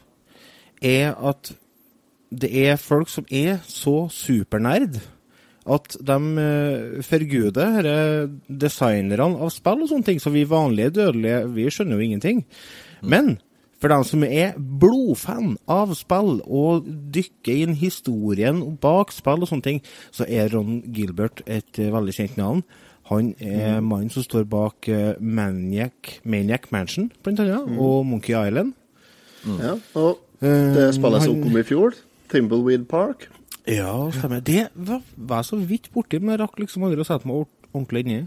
[0.82, 1.54] er at
[2.30, 5.00] det er folk som er så supernerd
[5.68, 10.22] at de uh, forguder disse designerne av spill og sånne ting.
[10.24, 12.44] Så vi vanlige dødelige, vi skjønner jo ingenting.
[13.04, 13.38] Men
[13.78, 19.68] for dem som er blodfan av spill og dykker inn historien bak spill og sånne
[19.68, 22.64] ting, så er Ron Gilbert et eh, veldig kjent navn.
[23.12, 28.74] Han er mannen som står bak eh, Maniac, Maniac Mansion, blant annet, og Monkey Island.
[29.46, 31.96] Ja, og Eh, det spillet som han- kom i fjor,
[32.30, 33.24] Thimbleweed Park.
[33.68, 34.42] Ja, stemmer.
[34.48, 38.06] Det var, var så vidt borti, men jeg rakk liksom aldri å sette meg ordentlig
[38.06, 38.20] inni.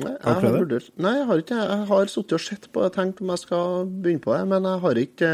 [0.00, 2.94] Nei, jeg har, vurdert, nei, jeg har ikke Jeg har sittet og sett på og
[2.94, 5.32] tenkt om jeg skal begynne på det, men jeg har ikke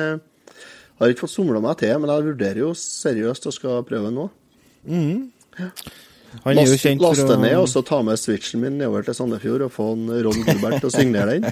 [0.99, 1.95] har ikke fått somla meg til.
[2.03, 4.27] Men jeg vurderer jo seriøst å skal prøve nå.
[6.45, 9.17] Han er jo kjent for laste ned og så ta med switchen min nedover til
[9.17, 11.47] Sandefjord og få en Ron Gilbert til å signere den.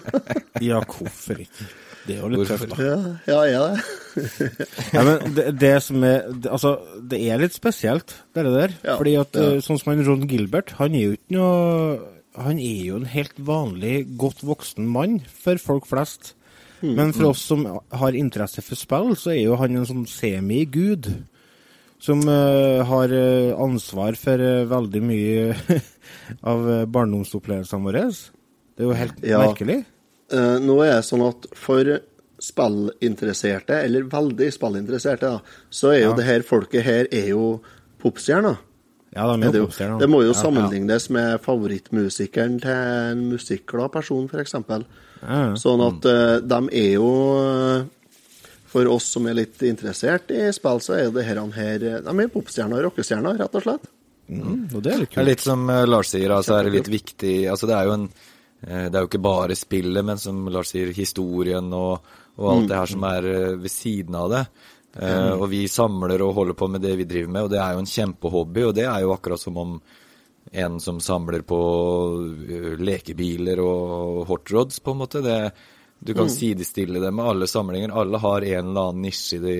[0.64, 1.66] Ja, hvorfor ikke?
[2.06, 2.78] Det er jo litt tøft, da.
[2.84, 4.03] Ja, ja, er det.
[4.94, 6.74] Ja, men det, det som er det, Altså,
[7.10, 8.74] det er litt spesielt, det der.
[8.84, 9.48] Ja, Fordi at ja.
[9.56, 11.98] eh, sånn som han Ron Gilbert, han er jo ikke noe
[12.46, 16.32] Han er jo en helt vanlig, godt voksen mann for folk flest.
[16.82, 17.62] Mm, Men for oss som
[17.94, 21.06] har interesse for spill, så er jo han en sånn semigud.
[22.04, 25.54] Som uh, har eh, ansvar for uh, veldig mye
[26.50, 28.02] av barndomsopplevelsene våre.
[28.74, 29.38] Det er jo helt Ja.
[29.46, 29.78] merkelig.
[30.34, 31.86] Uh, nå er det sånn at for
[32.44, 36.16] spillinteresserte, eller veldig spillinteresserte, da, så er jo Ja.
[36.16, 37.60] det her folket her er jo
[38.02, 38.58] popstjerner.
[39.14, 39.98] Ja, de Er er det, jo popstjerner.
[40.00, 40.40] det må jo Ja.
[40.42, 44.52] sammenlignes med favorittmusikeren til en musikkglad person, f.eks.
[44.54, 44.68] Ja,
[45.22, 45.54] ja.
[45.54, 47.10] Sånn at uh, de er jo
[47.80, 47.84] eh,
[48.74, 52.00] For oss som er litt interessert i spill, så er jo det her, her eh,
[52.02, 53.86] De er popstjerner og rockestjerner, rett og slett.
[54.28, 56.72] Mm, og det er litt Det er litt som eh, Lars sier, altså er det
[56.72, 58.08] litt viktig Altså det er jo en
[58.66, 62.00] eh, Det er jo ikke bare spillet, men som Lars sier, historien og,
[62.36, 64.44] og alt det her som er eh, ved siden av det.
[64.94, 67.72] Uh, Og vi samler og holder på med det vi driver med, og det er
[67.74, 69.72] jo en kjempehobby, og det er jo akkurat som om
[70.54, 71.58] en som samler på
[72.46, 75.22] eh, lekebiler og hot rods, på en måte.
[75.24, 75.38] Det,
[76.04, 77.90] du kan sidestille det med alle samlinger.
[77.96, 79.56] Alle har en eller annen nisje de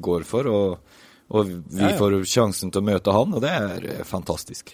[0.00, 0.98] går for, og,
[1.36, 1.96] og vi Ja, ja.
[1.98, 4.72] får sjansen til å møte han, og det er fantastisk.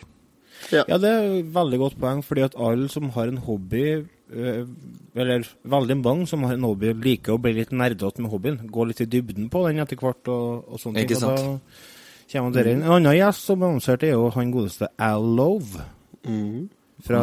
[0.71, 0.85] Ja.
[0.89, 5.49] Ja, det er et veldig godt poeng, fordi at alle som har en hobby, eller
[5.75, 8.61] veldig mange som har en hobby, liker å bli litt nerdete med hobbyen.
[8.71, 11.29] Gå litt i dybden på den etter hvert og, og sånne Ikke ting.
[11.29, 11.83] og sant?
[12.25, 12.83] Da kommer dere inn.
[12.83, 15.85] En annen gjest som er annonsert, er jo han godeste Al Love.
[16.27, 16.65] Mm.
[17.05, 17.21] Fra,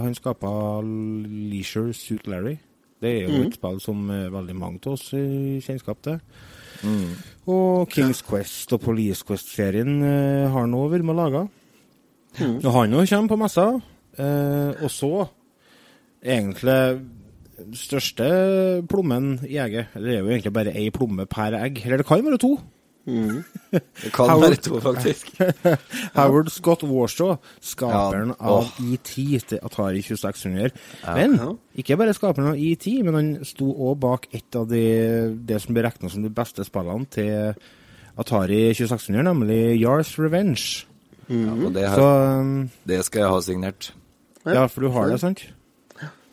[0.00, 0.50] Han skapa
[0.82, 2.56] Leisure Suit Larry.
[2.98, 6.16] Det er jo et spill som eh, veldig mange av oss har kjennskap til.
[7.48, 11.44] Og Kings Quest og Police Quest-serien eh, har han òg vært med og laga.
[12.42, 13.68] Og han òg kommer på messa.
[14.18, 15.12] Eh, og så,
[16.24, 17.00] egentlig
[17.74, 18.26] største
[18.88, 21.80] plommen i egget Eller det er jo egentlig bare ei plomme per egg.
[21.84, 22.52] Eller det kan være to.
[23.08, 25.30] Det kan Howard- være to, faktisk.
[26.18, 28.68] Howard Scott Warshaw, skaperen Ja, oh.
[28.68, 29.08] av ET
[29.48, 30.70] til Atari 2600.
[31.16, 31.38] Men
[31.74, 34.84] ikke bare skaperen av ET, men han sto òg bak et av de,
[35.48, 37.54] det som blir regna som de beste spillene til
[38.18, 40.84] Atari 2600, nemlig Yars Revenge.
[41.28, 42.06] Ja, og det, Så
[42.40, 42.52] um,
[42.88, 43.90] det skal jeg ha signert.
[44.48, 45.42] Ja, for du har det, sant?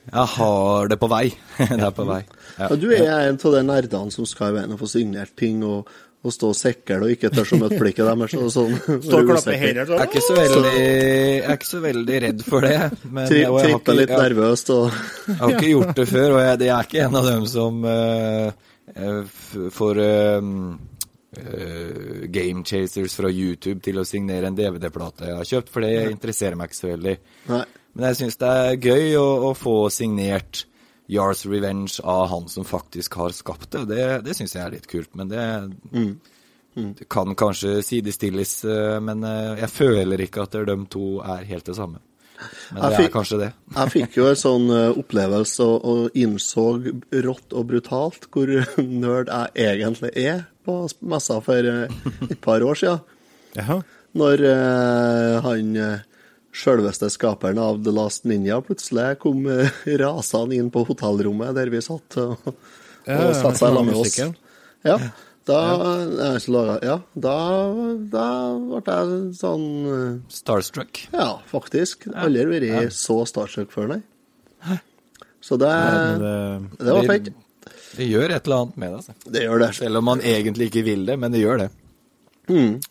[0.05, 1.27] Jeg har det på vei.
[1.57, 2.23] det er på vei.
[2.55, 2.69] Ja.
[2.69, 5.63] Ja, du er en av de nerdene som skal i veien og få signert ting
[5.65, 5.89] og,
[6.25, 8.35] og stå sekkel og ikke tør å møte blikket deres.
[8.39, 8.75] Og sånn.
[9.03, 9.99] Stå og klappe hendene sånn.
[9.99, 12.79] Jeg er ikke så veldig, jeg er ikke så veldig redd for det.
[13.05, 16.27] Men Tri, jeg, Trippe ikke, litt jeg, nervøst og jeg har ikke gjort det før,
[16.35, 19.39] og jeg, jeg er ikke en av dem som eh, eh,
[19.75, 20.51] får uh,
[21.39, 26.13] uh, Game Chasers fra YouTube til å signere en DVD-plate jeg har kjøpt, for det
[26.13, 27.17] interesserer meg ikke så veldig.
[27.51, 27.65] Nei.
[27.95, 30.65] Men jeg syns det er gøy å, å få signert
[31.11, 33.83] Yars Revenge av han som faktisk har skapt det.
[33.91, 35.43] Det, det syns jeg er litt kult, men det,
[36.75, 38.57] det kan kanskje sidestilles.
[38.65, 42.01] eh, Men eh, jeg føler ikke at de to er helt det samme.
[42.73, 43.49] Men det fikk- er kanskje det.
[43.77, 46.65] Jeg fikk jo en sånn eh, opplevelse og, og innså
[47.23, 48.51] rått og brutalt hvor
[49.05, 52.99] nerd jeg egentlig er på messa for et par år siden.
[53.55, 53.79] Jaha.
[54.19, 56.03] Når uh, han uh,
[56.55, 59.67] sjølveste skaperen av The Last Ninja plutselig kom uh,
[60.01, 64.19] rasende inn på hotellrommet der vi satt og, og satte seg sammen med oss.
[64.85, 64.99] Ja,
[65.45, 65.59] da,
[66.17, 67.37] jeg ja, da,
[68.09, 68.27] da
[68.81, 71.03] ble jeg sånn eh, Starstruck.
[71.13, 72.07] Ja, faktisk.
[72.17, 74.79] Aldri vært så starstruck før, nei.
[75.45, 75.69] Så det,
[76.17, 77.29] det, var fett.
[77.93, 79.01] Det gjør et eller annet med deg.
[79.03, 79.33] Altså.
[79.35, 79.67] Det gjør det.
[79.77, 81.67] Selv om man egentlig ikke vil det, men det gjør det.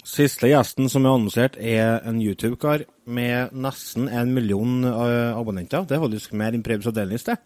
[0.06, 5.84] Siste gjesten som er annonsert, er en YouTube-kar med nesten en million eh, abonnenter.
[5.88, 7.38] Det er faktisk mer enn Prebz og Delnis, det.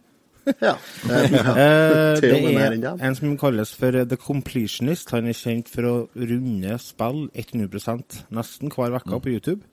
[0.64, 0.74] Ja.
[1.04, 1.18] Det.
[1.28, 5.10] Eh, er en som kalles for The Completionist.
[5.12, 9.66] Han er kjent for å runde spill 100% nesten hver uke på YouTube.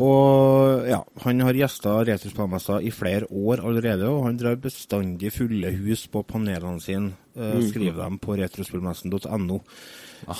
[0.00, 5.72] Og ja, han har gjesta retrospillmesser i flere år allerede, og han drar bestandig fulle
[5.76, 7.12] hus på panelene sine.
[7.36, 9.60] Uh, skriver dem på retrospillmessen.no.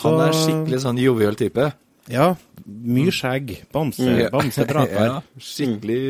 [0.02, 1.70] Han er skikkelig sånn jovial type.
[2.08, 2.32] Ja,
[2.64, 3.52] mye skjegg.
[3.74, 5.06] Bamse, bamse drakar.
[5.10, 6.00] Ja, skikkelig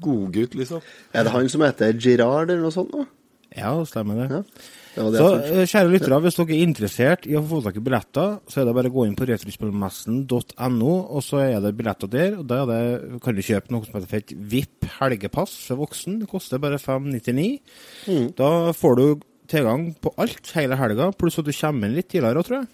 [0.00, 0.84] godgutt, liksom.
[1.14, 2.92] Er det han som heter Girard eller noe sånt?
[2.92, 3.06] Da?
[3.56, 4.28] Ja, stemmer det.
[4.30, 4.42] Ja.
[4.90, 7.82] Det det Så eh, kjære lyttere, hvis dere er interessert i å få tak i
[7.86, 12.10] billetter, så er det bare å gå inn på retrospillmessen.no, og så er det billetter
[12.10, 12.36] der.
[12.40, 16.18] og Da er det, kan du kjøpe noe som heter et VIP helgepass for voksen.
[16.22, 17.60] Det koster bare 599.
[18.10, 18.26] Mm.
[18.38, 19.06] Da får du
[19.50, 22.70] tilgang på alt hele helga, pluss at du kommer inn litt tidligere, tror jeg.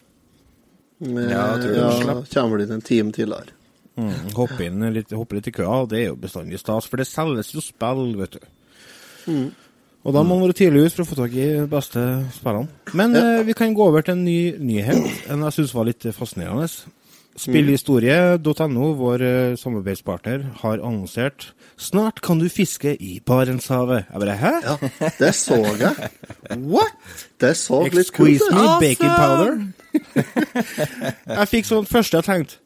[1.00, 1.84] Ja, jeg tror det.
[2.06, 3.52] ja, kommer dit en time tidligere.
[3.96, 7.08] Mm, hoppe, inn litt, hoppe litt i køa, det er jo bestandig stas, for det
[7.08, 8.50] selges jo spill, vet du.
[9.32, 9.46] Mm.
[10.06, 12.02] Og da må man være tidlig ute for å få tak i de beste
[12.36, 12.68] spillene.
[12.94, 16.06] Men eh, vi kan gå over til en ny nyhet, en jeg syns var litt
[16.14, 16.68] fascinerende.
[17.36, 24.06] Spillhistorie.no, vår eh, samarbeidspartner, har annonsert Snart kan du fiske i Barentshavet.
[24.08, 24.52] Jeg bare Hæ?
[24.64, 24.76] Ja,
[25.18, 26.08] det så jeg.
[26.72, 26.96] What?
[27.40, 29.58] Det så litt kult Excuse me, bacon powder?
[31.38, 32.60] jeg fikk sånn første jeg tenkte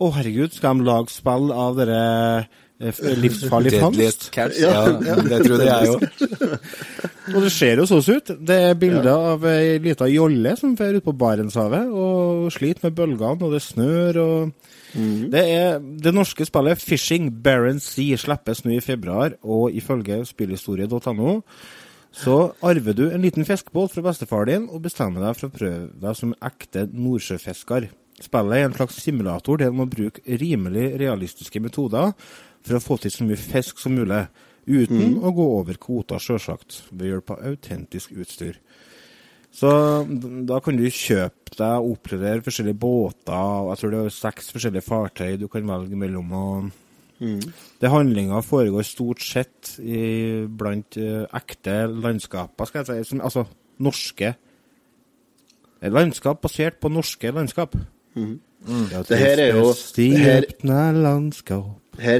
[0.00, 2.00] Å, herregud, skal de lage spill av dere
[2.80, 4.30] eh, livsfarlig fangst?
[4.32, 4.56] catch.
[4.62, 6.06] Ja, Ja, det trodde jeg òg.
[7.34, 8.32] Og det ser jo sånn ut.
[8.40, 12.96] Det er bilder av ei lita jolle som fer ut på Barentshavet og sliter med
[12.96, 14.70] bølgene, og det snør og
[15.30, 21.36] Det er det norske spillet Fishing Barents Sea slippes nå i februar, og ifølge spillhistorie.no
[22.10, 25.88] så arver du en liten fiskebåt fra bestefar din og bestemmer deg for å prøve
[26.02, 27.88] deg som ekte nordsjøfisker.
[28.20, 32.12] Spillet er en slags simulator der man bruker bruke rimelig realistiske metoder
[32.66, 34.26] for å få til så mye fisk som mulig,
[34.66, 38.58] uten å gå over kvota, sjølsagt, ved hjelp av autentisk utstyr.
[39.50, 39.70] Så
[40.46, 44.52] da kan du kjøpe deg og oppgradere forskjellige båter, og jeg tror det er seks
[44.52, 46.32] forskjellige fartøy du kan velge mellom.
[46.32, 46.70] og
[47.20, 53.10] det Handlinga foregår stort sett i, blant uh, ekte landskaper, skal jeg si.
[53.10, 53.44] Som, altså
[53.80, 54.34] norske
[55.82, 57.74] Landskap basert på norske landskap.
[58.92, 59.72] Ja, Det her er jo-
[60.18, 60.42] her-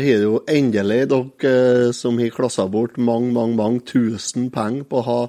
[0.01, 4.97] har jo endelig dere eh, som har klassa bort mange, mange, mange tusen penger på
[5.01, 5.29] å ha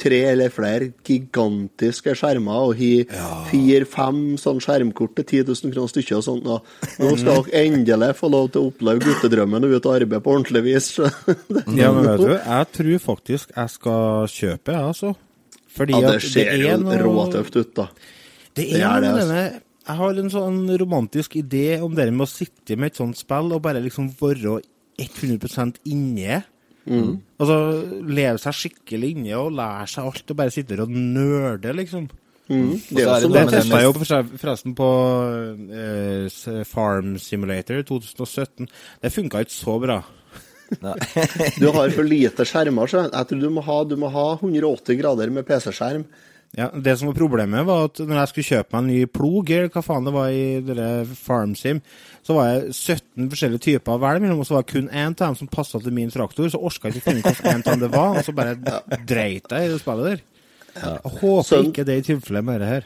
[0.00, 6.16] tre eller flere gigantiske skjermer og har fire-fem sånn skjermkort til 10 000 kroner stykket
[6.18, 6.46] og sånt.
[6.48, 10.22] Og nå skal dere endelig få lov til å oppleve guttedrømmen og ut og arbeide
[10.24, 10.90] på ordentlig vis.
[11.80, 15.12] Ja, men vet du, jeg tror faktisk jeg skal kjøpe, jeg, altså.
[15.70, 17.88] Fordi Ja, det ser er jo noe- råtøft ut, da.
[18.56, 19.26] Det Det er er det, altså.
[19.28, 19.42] denne
[19.90, 23.52] Jeg har en sånn romantisk idé om det med å sitte med et sånt spill
[23.54, 24.60] og bare liksom være
[25.00, 26.42] 100% inne.
[26.86, 27.18] Mm.
[27.40, 27.58] Altså
[28.08, 32.08] leve seg skikkelig inne og lære seg alt og bare sitte og nerde, liksom.
[32.50, 32.72] Mm.
[32.90, 34.88] Det det Det testa jeg jo forresten på
[35.70, 38.66] eh, Farm Simulator 2017.
[39.02, 40.00] Det funka ikke så bra.
[41.60, 44.98] Du har for lite skjermer, så jeg tror du må ha, du må ha 180
[45.00, 46.04] grader med PC-skjerm.
[46.58, 49.50] Ja, Det som var problemet, var at når jeg skulle kjøpe meg en ny plog,
[49.54, 51.80] eller hva faen det var i dere Farm FarmSim,
[52.26, 55.12] så var jeg 17 forskjellige typer å velge mellom, og så var det kun én
[55.14, 56.50] av dem som passa til min traktor.
[56.50, 58.56] Så orka jeg ikke finne hvilken av dem det var, og så bare
[59.06, 60.24] dreit jeg i det spillet der.
[60.74, 62.84] Jeg håper Sånn- ikke det er i tilfelle med det her.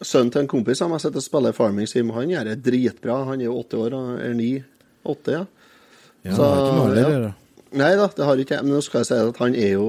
[0.00, 2.10] Sønnen til en kompis av meg sitter og spiller Farming Sim.
[2.12, 3.24] Han gjør det dritbra.
[3.24, 4.62] Han er jo åtte år, eller ni.
[5.04, 5.44] Åtte, ja.
[6.24, 7.32] Ja, Så, det har ikke noe ja.
[7.76, 8.64] Nei da, det har ikke jeg.
[8.64, 9.86] Men nå skal jeg si at han er jo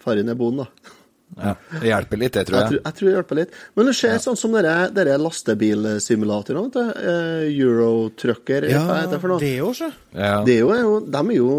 [0.00, 0.96] faren er bonden, da.
[1.38, 2.82] Ja, det hjelper litt, det, Jeg tror tror, jeg.
[2.84, 3.54] jeg tror det hjelper litt.
[3.78, 7.06] Men det skjer sånn som dere, dere lastebilsimulatorene, vet du.
[7.12, 9.40] Eh, Eurotrucker, Ja, hva heter det for noe?
[9.40, 9.90] det òg, sjø.
[10.18, 10.34] Ja.
[10.44, 11.54] Det er jo, de er jo,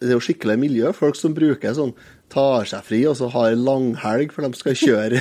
[0.00, 0.92] det er jo skikkelig miljø.
[0.96, 1.92] Folk som bruker sånn,
[2.32, 5.18] tar seg fri og så har langhelg, for de skal kjøre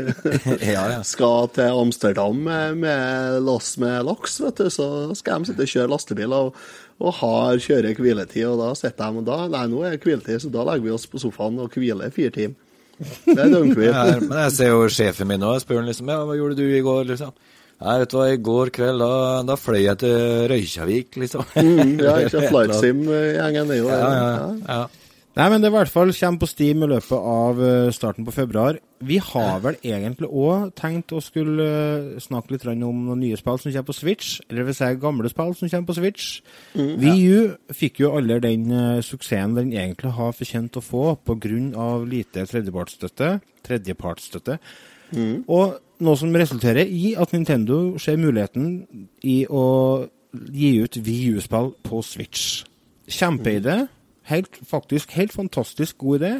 [0.64, 1.02] ja, ja.
[1.04, 4.70] Skal til Amsterdam med, med lass med laks, vet du.
[4.72, 4.86] Så
[5.20, 6.56] skal de sitte og kjøre lastebil og,
[7.04, 8.46] og har kjøre hviletid.
[8.48, 10.94] Og da sitter de og da Nei, nå er det hviletid, så da legger vi
[10.96, 12.56] oss på sofaen og hviler fire timer.
[12.98, 13.88] Det er døgnhvil.
[13.90, 16.56] Ja, men jeg ser jo sjefen min nå, jeg spør han liksom Ja, hva gjorde
[16.58, 17.34] du i går, liksom?
[17.76, 19.08] Nei, vet du hva, i går kveld, da,
[19.44, 21.44] da fløy jeg til Røykjavik, liksom.
[21.60, 24.30] Mm, ja, ikke Flightsim-gjengen er jo Ja, ja,
[24.64, 24.78] ja.
[25.36, 28.32] Nei, men det i hvert fall kommer på Steam i løpet av eh, starten på
[28.32, 28.78] februar.
[29.04, 33.58] Vi har vel egentlig òg tenkt å skulle eh, snakke litt om noen nye spill
[33.60, 34.38] som kommer på Switch.
[34.48, 36.28] Eller vil si gamle spill som kommer på Switch.
[36.72, 41.88] VU fikk jo aldri den eh, suksessen den egentlig har fortjent å få pga.
[42.08, 43.34] lite tredjepartsstøtte.
[43.68, 44.56] Tredjepartsstøtte.
[45.52, 48.80] Og noe som resulterer i at Nintendo ser muligheten
[49.28, 49.66] i å
[50.32, 52.64] gi ut VU-spill på Switch.
[53.04, 53.82] Kjempeidé.
[54.26, 56.32] Helt, faktisk helt fantastisk god idé.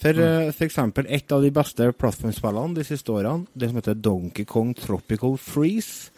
[0.00, 0.50] For mm.
[0.50, 0.78] f.eks.
[1.06, 6.10] et av de beste plattformspillene de siste årene, det som heter Donkey Kong Tropical Freeze.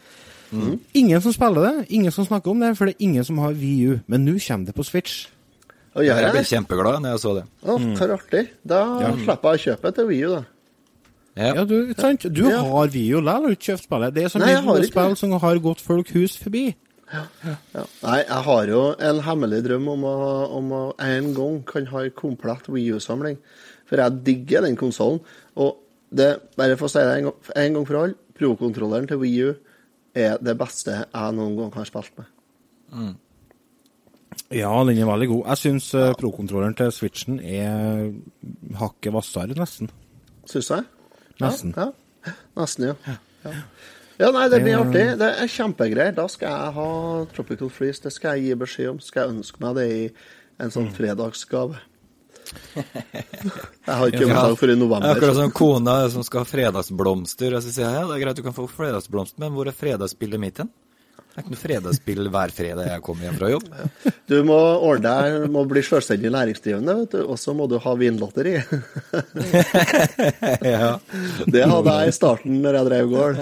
[0.93, 3.53] Ingen som spiller det, ingen som snakker om det, for det er ingen som har
[3.57, 3.99] VU.
[4.07, 5.27] Men nå kommer det på Switch.
[5.97, 7.43] Og gjør Jeg jeg ble kjempeglad når jeg så det.
[7.65, 8.43] Å, hvor artig.
[8.61, 8.81] Da
[9.17, 10.43] slipper jeg å kjøpe til Wii U, da.
[11.37, 11.51] Ja.
[11.53, 12.25] Ja, du, sant?
[12.33, 12.61] Du Ja.
[12.65, 14.13] har VU likevel, har du ikke kjøpt spillet.
[14.13, 16.75] Det er så mye gode ikke spill som har gått folk hus forbi.
[17.07, 17.23] Ja.
[18.03, 20.15] Nei, jeg har jo en hemmelig drøm om å,
[20.57, 23.37] om å en gang kan ha en komplett Wii U-samling.
[23.87, 25.21] For jeg digger den konsollen.
[25.55, 25.77] Og
[26.09, 29.37] det, bare for å si det en gang, en gang for alle, Pro-kontrolleren til Wii
[29.47, 29.53] U
[30.17, 32.27] er det beste jeg noen gang har spilt med.
[34.53, 35.41] Ja, den er veldig god.
[35.49, 36.11] Jeg syns ja.
[36.19, 38.11] pro-kontrolleren til Switchen er
[38.77, 39.89] hakket hvassere, nesten.
[40.47, 40.85] Syns jeg?
[41.41, 41.73] Nesten.
[41.75, 41.89] Ja,
[42.27, 42.35] ja.
[42.59, 43.17] Nesten, ja.
[43.47, 43.55] ja.
[44.17, 45.03] Ja, nei, det blir artig.
[45.19, 46.15] Det er kjempegreier.
[46.17, 46.87] Da skal jeg ha
[47.35, 48.01] Tropical Freeze.
[48.07, 49.03] Det skal jeg gi beskjed om.
[49.03, 50.01] Skal jeg ønske meg det i
[50.63, 51.77] en sånn fredagsgave.
[53.87, 55.09] Jeg har ikke bursdag før i november.
[55.11, 57.57] Akkurat som kona som skal ha fredagsblomster.
[57.57, 59.75] Og så sier jeg ja, det er greit, du kan få fredagsblomster, men hvor er
[59.75, 60.69] fredagsbildet mitt hen?
[61.37, 63.65] Det er ikke noe fredagsspill hver fredag jeg kommer hjem fra jobb.
[64.25, 67.19] Du må ordne deg, må bli selvstendig næringsdrivende, vet du.
[67.29, 68.55] Og så må du ha vinlotteri.
[70.73, 70.95] ja.
[71.45, 73.37] Det hadde jeg i starten når jeg drev gård.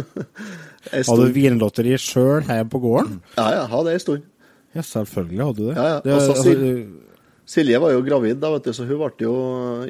[0.90, 3.22] Hadde du vinlotteri sjøl her på gården?
[3.38, 4.26] Ja, ja, hadde det en stund.
[4.74, 5.76] Ja, selvfølgelig hadde du det.
[5.78, 6.02] Ja, ja.
[6.02, 6.50] det Og så altså,
[7.46, 9.32] Silje var jo gravid da, vet du, så hun jo,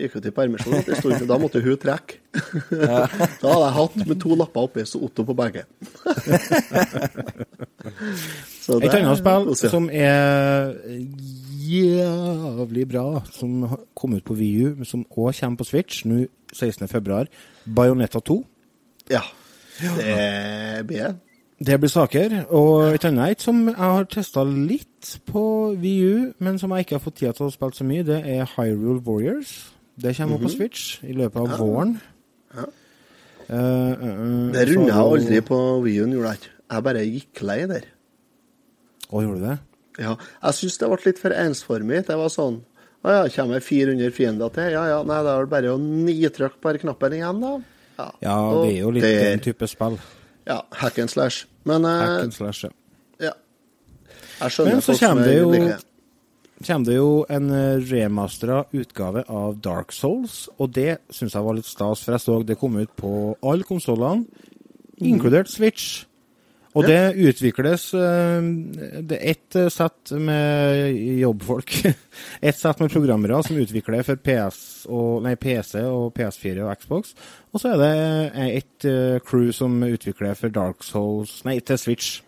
[0.00, 1.26] gikk ut i permisjon etter en stund.
[1.30, 2.18] Da måtte hun trekke.
[2.74, 5.62] Da hadde jeg hatt med to lapper oppi, så Otto på begge.
[8.64, 10.72] Så Et annet spill som er
[11.68, 17.26] jævlig bra, som kom ut på VU, men som òg kommer på Switch nå 16.2.
[17.76, 18.38] Bayonetta 2.
[19.12, 19.20] Ja.
[19.80, 21.33] Det blir det.
[21.64, 22.34] Det blir saker.
[22.52, 25.44] Og et annet et som jeg har testa litt på
[25.80, 28.48] VU, men som jeg ikke har fått tid til å spille så mye, det er
[28.56, 29.54] Hyrule Warriors.
[29.96, 31.94] Det kommer opp på Switch i løpet av våren.
[32.54, 32.66] Ja.
[33.44, 36.52] Uh, eh, Det runda jeg aldri på Wien, gjorde jeg ikke.
[36.74, 37.88] Jeg bare gikk lei der.
[39.10, 39.58] Å, gjorde du det?
[40.00, 42.02] Ja, jeg syns det ble litt for ensformig.
[42.08, 42.62] Det var sånn
[43.04, 44.70] Å ja, kommer 400 fiender til?
[44.72, 47.50] Ja ja, nei, det er vel bare å nitrykke på knappen igjen, da.
[47.98, 49.98] Ja, Ja, og det er jo litt der- den type spill.
[50.48, 51.44] Ja, hack and slash.
[51.68, 52.72] Men eh, slash, ja.
[53.30, 53.34] ja.
[54.40, 55.50] Jeg skjønner Men så kommer det jo
[56.64, 61.58] kommer det jo en eh, remastera utgave av Dark Souls, og det syns jeg var
[61.58, 63.12] litt stas, for jeg så det kom ut på
[63.44, 64.24] alle konsollene,
[65.04, 66.04] inkludert Switch.
[66.74, 68.46] Og det utvikles eh,
[69.06, 71.76] Det er ett eh, sett med jobbfolk.
[72.48, 74.58] Ett sett med programmere som utvikler for PS
[74.90, 77.14] og, nei, PC og PS4 og Xbox.
[77.54, 77.92] Og så er det
[78.44, 82.18] ett et eh, crew som utvikler for Dark Souls Nei, til Switch.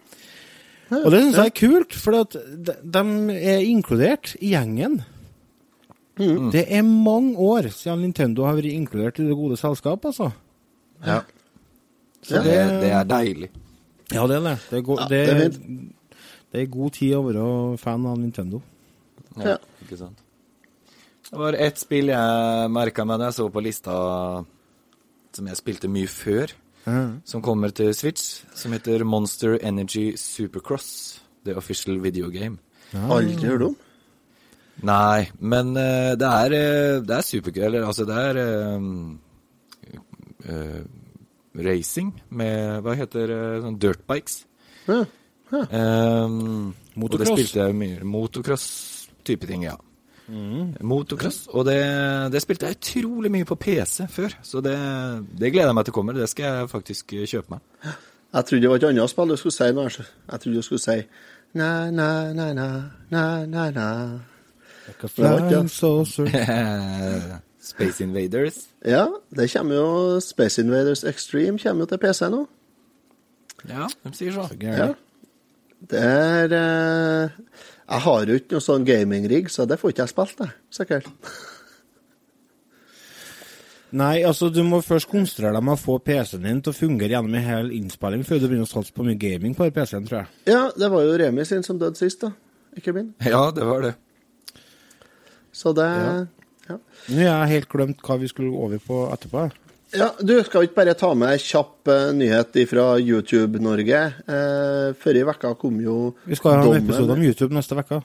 [0.95, 3.03] Og det syns jeg er kult, for at de, de
[3.35, 5.01] er inkludert i gjengen.
[6.55, 10.31] Det er mange år siden Nintendo har vært inkludert i det gode selskap, altså.
[11.05, 11.21] Ja.
[12.23, 12.43] Så Ja.
[12.47, 13.51] det, det er deilig.
[14.15, 14.57] Ja, det er det.
[14.71, 15.97] Det er, go Ja, det, det er
[16.53, 17.47] det er god tid å være
[17.81, 18.63] fan av Nintendo.
[19.37, 19.59] Ja.
[19.85, 20.23] Ikke sant.
[21.27, 23.97] Det var ett spill jeg merka meg da jeg så på lista
[25.37, 26.55] som jeg spilte mye før,
[27.27, 31.21] som kommer til Switch, som heter Monster Energy Supercross.
[31.45, 32.59] The official video game.
[32.95, 33.77] Aldri hørt om.
[34.87, 37.63] Nei, men uh, det er uh, Det er supergøy.
[37.69, 39.15] Eller altså, det er uh,
[40.45, 40.83] eh,
[41.65, 43.33] racing med Hva heter?
[43.65, 44.41] Sånn dirtbikes.
[44.89, 45.05] Ja.
[45.53, 47.29] Um, Og Motocross.
[47.29, 48.01] det spilte jeg mye.
[48.05, 49.77] Motocross-type ting, ja.
[50.83, 51.45] Motocross.
[51.55, 51.77] Og det,
[52.35, 54.75] det spilte jeg utrolig mye på PC før, så det,
[55.39, 56.19] det gleder jeg meg til kommer.
[56.19, 57.95] Det skal jeg faktisk kjøpe meg.
[58.35, 59.85] Jeg trodde det var et annet spill du skulle si nå.
[59.87, 60.03] altså.
[60.33, 60.99] Jeg trodde du skulle si
[61.57, 62.67] na, na, na, na,
[63.11, 63.87] na, na, na.
[64.89, 66.27] Like a flying saucer.
[67.67, 68.61] Space Invaders.
[68.87, 72.45] Ja, det kommer jo Space Invaders Extreme kommer jo til PC nå.
[73.67, 74.47] Ja, de sier så.
[74.63, 74.93] Ja.
[75.87, 77.35] Det er eh,
[77.89, 80.49] Jeg har jo ikke noe sånn gaming-rigg, så det får ikke jeg spilt, det.
[80.75, 81.11] Sikkert.
[83.97, 87.15] Nei, altså du må først konstruere deg med å få PC-en din til å fungere
[87.15, 90.23] gjennom en hel innspilling før du begynner å satse på mye gaming på PC-en, tror
[90.25, 90.33] jeg.
[90.51, 92.33] Ja, det var jo Remi sin som døde sist, da.
[92.77, 93.13] Ikke min.
[93.25, 93.95] Ja, det var det.
[95.57, 96.17] Så det Ja.
[96.69, 96.81] Ja.
[97.13, 99.47] Nå har jeg helt glemt hva vi skulle over på etterpå.
[99.95, 104.01] Ja, du skal ikke bare ta med en kjapp uh, nyhet fra YouTube-Norge.
[104.27, 108.01] Uh, Forrige uke kom jo Vi skal ha en dommen- episode om YouTube neste uke.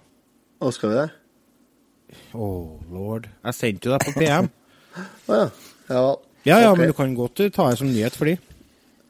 [0.62, 1.08] Å, skal vi det?
[2.38, 3.28] Oh, lord.
[3.48, 4.52] Jeg sendte jo deg på PM.
[5.32, 5.48] Å ja.
[5.90, 6.06] Ja.
[6.42, 6.80] Ja, ja, okay.
[6.80, 8.38] men du kan godt eh, ta det som nyhet for de.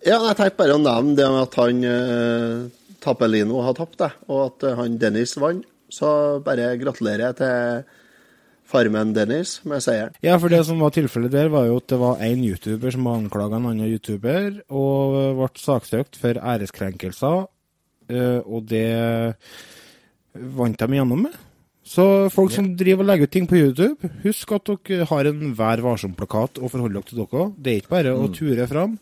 [0.03, 4.09] Ja, jeg tenkte bare å nevne det med at han uh, Tappelino har tapt, det,
[4.31, 5.67] og at han Dennis vant.
[5.91, 6.07] Så
[6.45, 7.83] bare gratulerer til
[8.71, 10.15] Farmen Dennis med seieren.
[10.23, 13.11] Ja, for det som var tilfellet der, var jo at det var én YouTuber som
[13.11, 17.45] anklaga en annen YouTuber, og ble saksøkt for æreskrenkelser,
[18.11, 18.87] eh, og det
[20.55, 21.39] vant de igjennom med.
[21.91, 25.55] Så folk som driver og legger ut ting på YouTube, husk at dere har en
[25.57, 27.47] Vær varsom-plakat å forholde dere til dere.
[27.57, 28.99] Det er ikke bare å ture fram.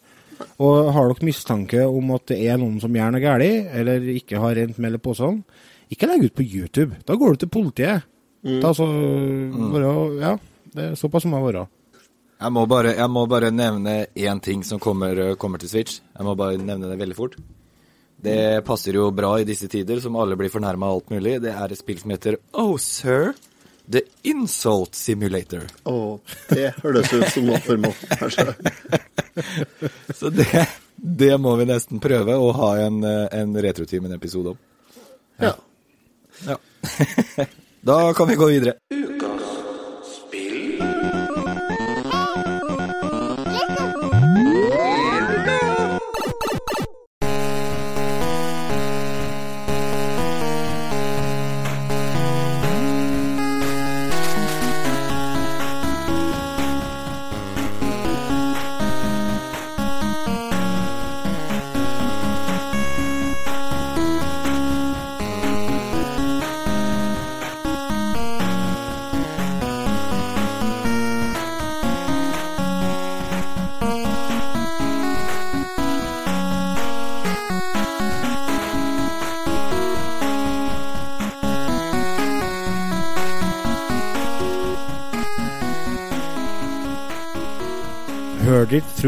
[0.63, 4.39] Og har dere mistanke om at det er noen som gjør noe galt, eller ikke
[4.41, 5.43] har rent mel i posen,
[5.91, 6.97] ikke legg ut på YouTube.
[7.05, 8.07] Da går du til politiet.
[8.41, 10.37] Da så bare, ja,
[10.73, 11.65] det er såpass må det være.
[12.39, 15.99] Jeg må bare, jeg må bare nevne én ting som kommer, kommer til Switch.
[16.15, 17.35] Jeg må bare nevne det veldig fort.
[18.19, 21.37] Det passer jo bra i disse tider, som alle blir fornærma av alt mulig.
[21.43, 23.33] Det er et spill som heter Oh Sir,
[23.91, 25.67] The Insult Simulator.
[25.87, 25.95] Å,
[26.51, 28.55] det høres ut som noe for meg, kanskje.
[30.19, 30.65] Så det,
[30.95, 34.59] det må vi nesten prøve å ha en, eh, en Retrotimen-episode om.
[35.43, 35.55] Ja.
[36.47, 36.59] Ja.
[37.81, 38.73] da kan vi gå videre.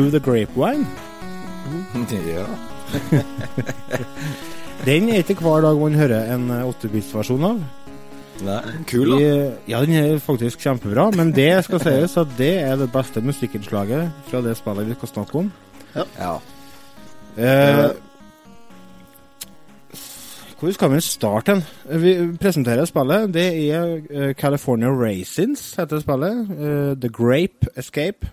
[0.01, 0.85] Through the grapevine.
[2.25, 2.45] Ja.
[4.85, 7.59] Den er ikke hver dag man hører en 8-bits-versjon av.
[8.41, 8.57] Nei,
[8.89, 9.19] kul, da.
[9.21, 13.21] I- Ja, den er faktisk kjempebra, men det skal sies at det er det beste
[13.21, 15.51] musikkinnslaget fra det spillet vi skal snakke om.
[15.95, 16.33] Ja.
[17.37, 17.91] Eh,
[20.59, 21.63] hvor skal vi starte hen?
[22.01, 23.29] Vi presenterer spillet.
[23.33, 26.49] Det er eh, California Raisins, heter spillet.
[26.57, 28.27] Eh, The Grape Escape.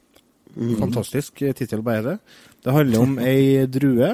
[0.81, 2.17] Fantastisk eh, tittel bare det.
[2.65, 4.09] Det handler om ei drue,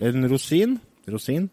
[0.00, 0.76] en rosin,
[1.10, 1.48] rosin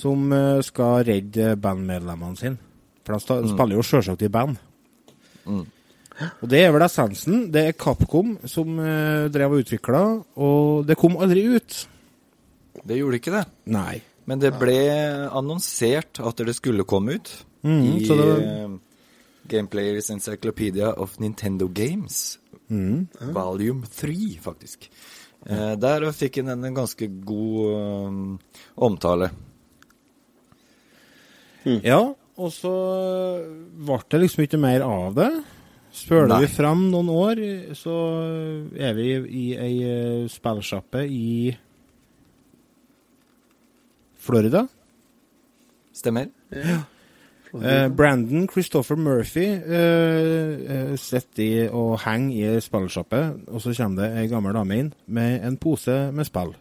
[0.00, 2.58] som eh, skal redde bandmedlemmene sine.
[3.06, 4.58] For de sta- spiller jo sjølsagt i band.
[5.46, 7.50] Og det er vel essensen.
[7.52, 10.02] Det er Capcom som eh, drev og utvikla,
[10.36, 11.80] og det kom aldri ut.
[12.86, 13.44] Det gjorde ikke det.
[13.74, 14.00] Nei.
[14.26, 14.76] Men det ble
[15.30, 17.30] annonsert at det skulle komme ut
[17.62, 18.76] mm, i så det- eh,
[19.46, 22.38] Gameplayers Encyclopedia of Nintendo Games.
[22.68, 23.32] Mhm.
[23.36, 24.88] Volume 3, faktisk.
[25.46, 27.74] Eh, der fikk han en ganske god
[28.08, 28.38] um,
[28.76, 29.30] omtale.
[31.82, 32.00] Ja,
[32.38, 32.72] og så
[33.74, 35.30] ble det liksom ikke mer av det.
[35.96, 36.42] Spør Nei.
[36.44, 37.40] vi fram noen år,
[37.78, 37.94] så
[38.76, 41.54] er vi i ei eh, spillsjappe i
[44.26, 44.66] Florida.
[45.96, 46.28] Stemmer?
[47.62, 54.30] Eh, Brandon Christopher Murphy uh, sitter og henger i spillsjappe, og så kommer det ei
[54.30, 56.54] gammel dame inn med en pose med spill.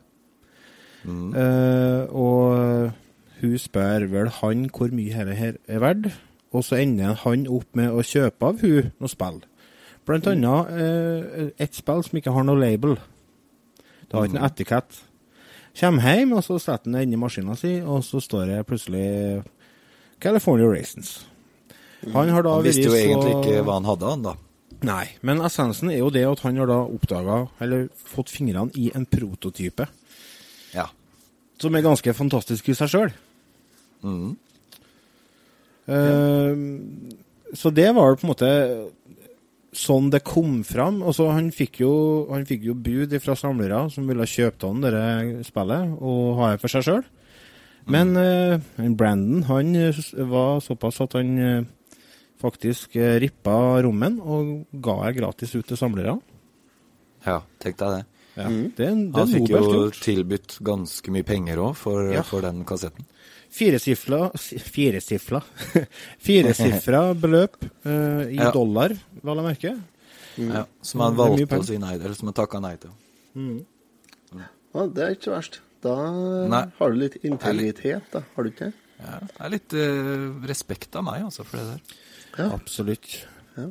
[1.06, 2.92] Eh, og
[3.42, 6.14] hun spør vel han hvor mye dette her er verdt,
[6.56, 9.42] og så ender han opp med å kjøpe av hun noe spill.
[10.06, 12.96] Blant annet uh, et spill som ikke har noe label.
[14.06, 15.00] Det har ikke noe etikett.
[15.76, 19.08] Kommer hjem, og så setter han det i maskina si, og så står det plutselig
[20.20, 21.26] California Raisins.
[22.14, 24.36] Han har da Han visste jo egentlig ikke hva han hadde, han da.
[24.86, 28.92] Nei, men essensen er jo det at han har da oppdaga, eller fått fingrene i
[28.94, 29.88] en prototype,
[30.76, 30.88] Ja.
[31.58, 33.14] som er ganske fantastisk i seg sjøl.
[34.04, 34.36] Mhm.
[37.54, 38.52] så det var på en måte
[39.76, 41.02] sånn det kom fram.
[41.04, 45.44] Altså, han fikk jo, han fikk jo bud fra samlere som ville kjøpe han dette
[45.50, 47.04] spillet og ha det for seg sjøl.
[47.88, 48.60] Men eh,
[48.98, 51.64] Brandon han eh, var såpass at han eh,
[52.42, 56.18] faktisk rippa rommen og ga jeg gratis ut til samlere.
[57.26, 58.04] ja, tenk deg det.
[58.36, 60.00] Ja, det, er en- det Han fikk jo gjort.
[60.04, 62.22] tilbudt ganske mye penger òg for, Ja.
[62.24, 63.06] for den kassetten.
[63.56, 65.40] Firesifla Firesifla
[66.26, 67.56] Firesifra beløp
[67.86, 68.52] uh, i Ja.
[68.52, 68.92] dollar,
[69.24, 69.72] vel å merke.
[70.36, 72.92] Ja, som han valgte å si nei til, eller som han takka nei til.
[74.36, 75.62] Ja, det er ikke så verst.
[75.86, 75.96] Da
[76.50, 76.66] Nei.
[76.80, 78.24] har du litt integritet, da.
[78.36, 78.82] Har du ikke det?
[78.96, 81.98] Ja, det er litt uh, respekt av meg, altså, for det der.
[82.40, 82.48] Ja.
[82.56, 83.18] Absolutt.
[83.56, 83.68] Ja.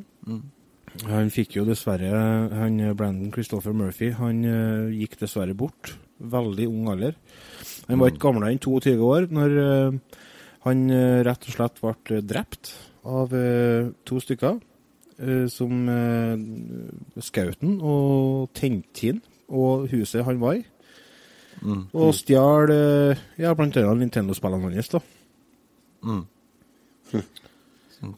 [1.11, 2.09] Han fikk jo dessverre
[2.55, 5.91] han eh, Brandon Christopher Murphy han uh, gikk dessverre bort.
[6.15, 7.17] Veldig ung alder.
[7.89, 10.21] Han var ikke gamlere enn 22 år når uh,
[10.65, 10.85] han
[11.27, 12.71] rett og slett ble drept
[13.05, 13.35] av
[14.09, 14.55] to stykker
[15.53, 16.33] som uh,
[17.21, 20.63] skauten og tente inn og huset han var i.
[21.61, 21.85] Mm.
[21.93, 24.91] Og stjal uh, ja, blant annet Nintendo-spillene hans.
[24.91, 25.01] da.
[26.05, 26.23] Mm.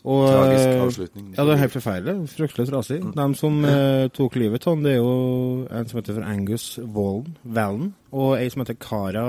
[0.03, 1.29] Og, Tragisk eh, avslutning.
[1.37, 2.29] Ja, det er helt forferdelig.
[2.33, 2.99] Fryktelig trasig.
[3.15, 6.65] De som eh, tok livet av han, det er jo en som heter for Angus
[6.81, 9.25] Wallen, Wallen og ei som heter Cara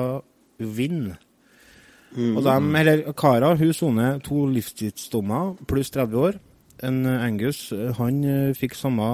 [0.58, 1.12] Winn.
[2.16, 6.40] Og de, eller Cara hun soner to livstidsdommer pluss 30 år.
[6.86, 9.08] En eh, Angus eh, han eh, fikk samme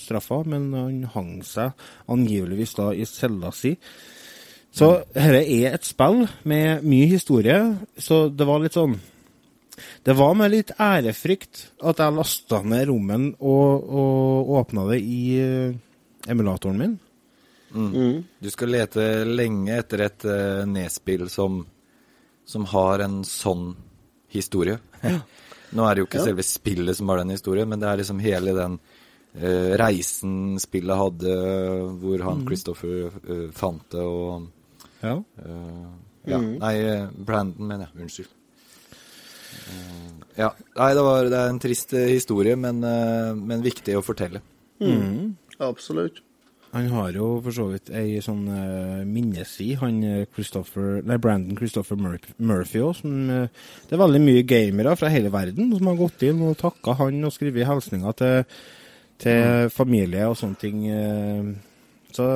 [0.00, 1.76] straffa, men han hang seg
[2.12, 3.74] angiveligvis da i cella si.
[4.72, 7.58] Så dette er et spill med mye historie,
[8.00, 8.98] så det var litt sånn
[10.04, 15.22] det var med litt ærefrykt at jeg lasta ned rommen og, og åpna det i
[15.40, 15.74] eh,
[16.28, 16.98] emulatoren min.
[17.72, 21.62] Du skal lete lenge etter et uh, nedspill som,
[22.44, 23.70] som har en sånn
[24.32, 24.76] historie.
[25.72, 26.26] Nå er det jo ikke Ja.
[26.28, 31.00] selve spillet som har den historien, men det er liksom hele den uh, reisen spillet
[31.00, 31.38] hadde,
[32.02, 34.50] hvor han Christopher uh, fant det og
[35.02, 35.16] Ja.
[35.42, 35.90] eh,
[36.30, 38.02] Ja, nei, eh, Brandon, mener jeg.
[38.04, 38.28] Unnskyld.
[39.68, 40.50] Eh, ja.
[40.78, 42.78] Nei, det, var, det er en trist historie, men,
[43.42, 44.42] men viktig å fortelle.
[45.62, 46.22] Absolutt.
[46.72, 49.98] Han har jo for så vidt ei sånn uh, minneside, han
[50.32, 55.28] Christopher Nei, Brandon Christopher Murphy òg, som eh, Det er veldig mye gamere fra hele
[55.34, 58.56] verden som har gått inn og takka han og skrevet hilsninger til,
[59.20, 60.86] til familie og sånne ting.
[60.88, 61.52] Uh,
[62.16, 62.30] Så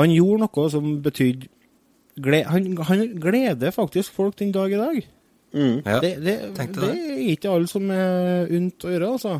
[0.00, 1.46] han gjorde noe som betydde
[2.22, 5.02] han, han gleder faktisk folk den dag i dag.
[5.54, 5.82] Mm.
[5.86, 6.00] Ja.
[6.02, 6.88] Det, det, det det.
[6.90, 9.36] er ikke alle som er unt å gjøre, altså.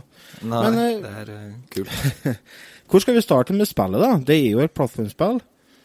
[0.46, 2.38] Nei, Men, eh, det er uh, kult.
[2.90, 4.12] Hvor skal vi starte med spillet, da?
[4.22, 5.40] Det er jo et plattformspill.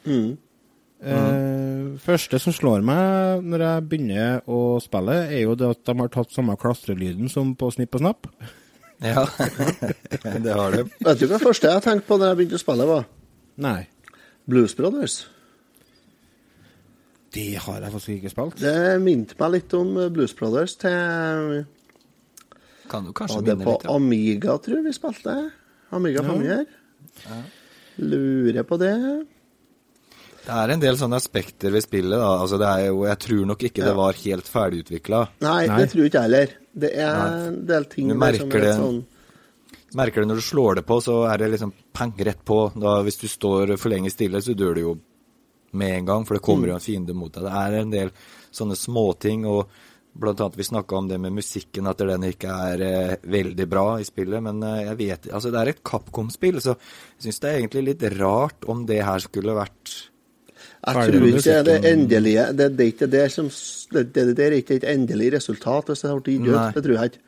[0.05, 0.37] Mm.
[0.99, 5.95] Eh, første som slår meg når jeg begynner å spille, er jo det at de
[6.01, 8.31] har tatt samme klastrelyden som på Snipp og Snapp.
[8.99, 9.21] Ja,
[10.43, 10.81] det har de.
[10.99, 13.05] Vet du hva det første jeg tenkte på da jeg begynte å spille, var?
[13.63, 13.77] Nei,
[14.43, 15.21] Blues Brothers.
[17.33, 18.55] Det har jeg faktisk ikke spilt.
[18.63, 21.65] Det minte meg litt om Blues Brothers til
[22.89, 25.35] Kan du Var kanskje minne på det på Amiga, tror jeg vi spilte?
[25.93, 26.27] Amiga Ja.
[26.29, 26.65] 500?
[27.99, 28.93] Lurer på det.
[30.45, 32.17] Det er en del sånne aspekter ved spillet.
[32.17, 32.29] da.
[32.41, 33.85] Altså, det er jo, jeg tror nok ikke Ja.
[33.89, 35.27] det var helt ferdigutvikla.
[35.41, 35.77] Nei, Nei.
[35.77, 36.47] det tror ikke jeg heller.
[36.79, 37.47] Det er Nei.
[37.47, 39.05] en del ting Du der som er sånn
[39.95, 42.71] Merker det når du slår det på, så er det liksom pang rett på.
[42.79, 44.99] Da, hvis du står for lenge stille, så dør du jo
[45.71, 47.45] med en gang, for det kommer jo en fiende mot deg.
[47.45, 48.11] Det er en del
[48.55, 49.69] sånne småting, og
[50.19, 53.87] blant annet vi snakka om det med musikken, at den ikke er eh, veldig bra
[54.01, 54.43] i spillet.
[54.43, 57.85] Men eh, jeg vet Altså, det er et Capcom-spill, så jeg syns det er egentlig
[57.91, 59.95] litt rart om det her skulle vært
[60.87, 63.49] Jeg tror ikke det er endelige Det, det er ikke det som
[63.93, 66.77] Det, det, det er ikke et endelig resultat hvis det har blitt gitt ut.
[66.77, 67.25] Det tror jeg ikke.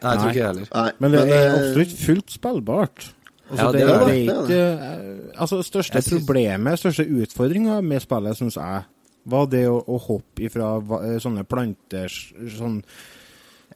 [0.00, 0.68] Nei, jeg tror ikke jeg heller.
[0.74, 3.10] Nei, Men det er eh, absolutt fullt spillbart.
[3.50, 7.80] Altså, Ja, det, det er er det, ikke det Altså, største synes- problemet, største utfordringa
[7.82, 8.82] med spillet, syns jeg,
[9.26, 10.68] var det å, å hoppe ifra
[11.02, 12.82] eh, sånne planter Sånn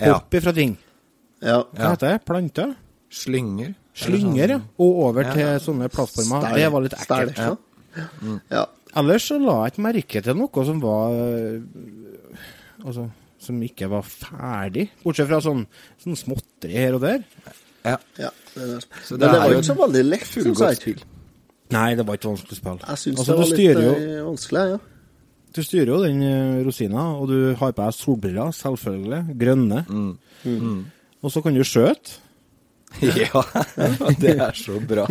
[0.00, 0.14] Ja.
[0.16, 0.76] Hopp ifra ting.
[1.42, 1.60] Ja.
[1.74, 2.24] Hva heter det?
[2.26, 2.72] Planter?
[3.14, 3.74] Slynger.
[3.94, 4.60] Slynger, ja.
[4.82, 5.32] Og over Ja.
[5.34, 6.48] til sånne plattformer.
[6.54, 7.36] Det var litt ekkelt.
[7.38, 7.56] ja.
[8.50, 8.64] ja.
[8.96, 11.14] Ellers så la jeg ikke merke til noe som var
[12.84, 13.08] Altså,
[13.38, 14.88] som ikke var ferdig.
[15.04, 15.64] Bortsett fra sånn,
[16.02, 17.22] sånn småtteri her og der.
[17.84, 17.98] Ja.
[18.18, 18.30] ja.
[18.54, 18.86] Det er det.
[19.10, 20.80] Men det var jo ikke så veldig lett, syns jeg.
[20.80, 21.04] spill.
[21.74, 22.82] Nei, det var ikke vanskelig spill.
[22.84, 24.82] Jeg syns Altså, det var litt jo eh, vanskelig, ja.
[25.54, 29.36] Du styrer jo den øh, rosina, og du har på deg solbriller, selvfølgelig.
[29.38, 29.84] Grønne.
[29.88, 30.78] Mm.
[31.22, 32.20] Og så kan du skjøte.
[33.02, 33.40] Ja,
[34.22, 35.08] det er så bra.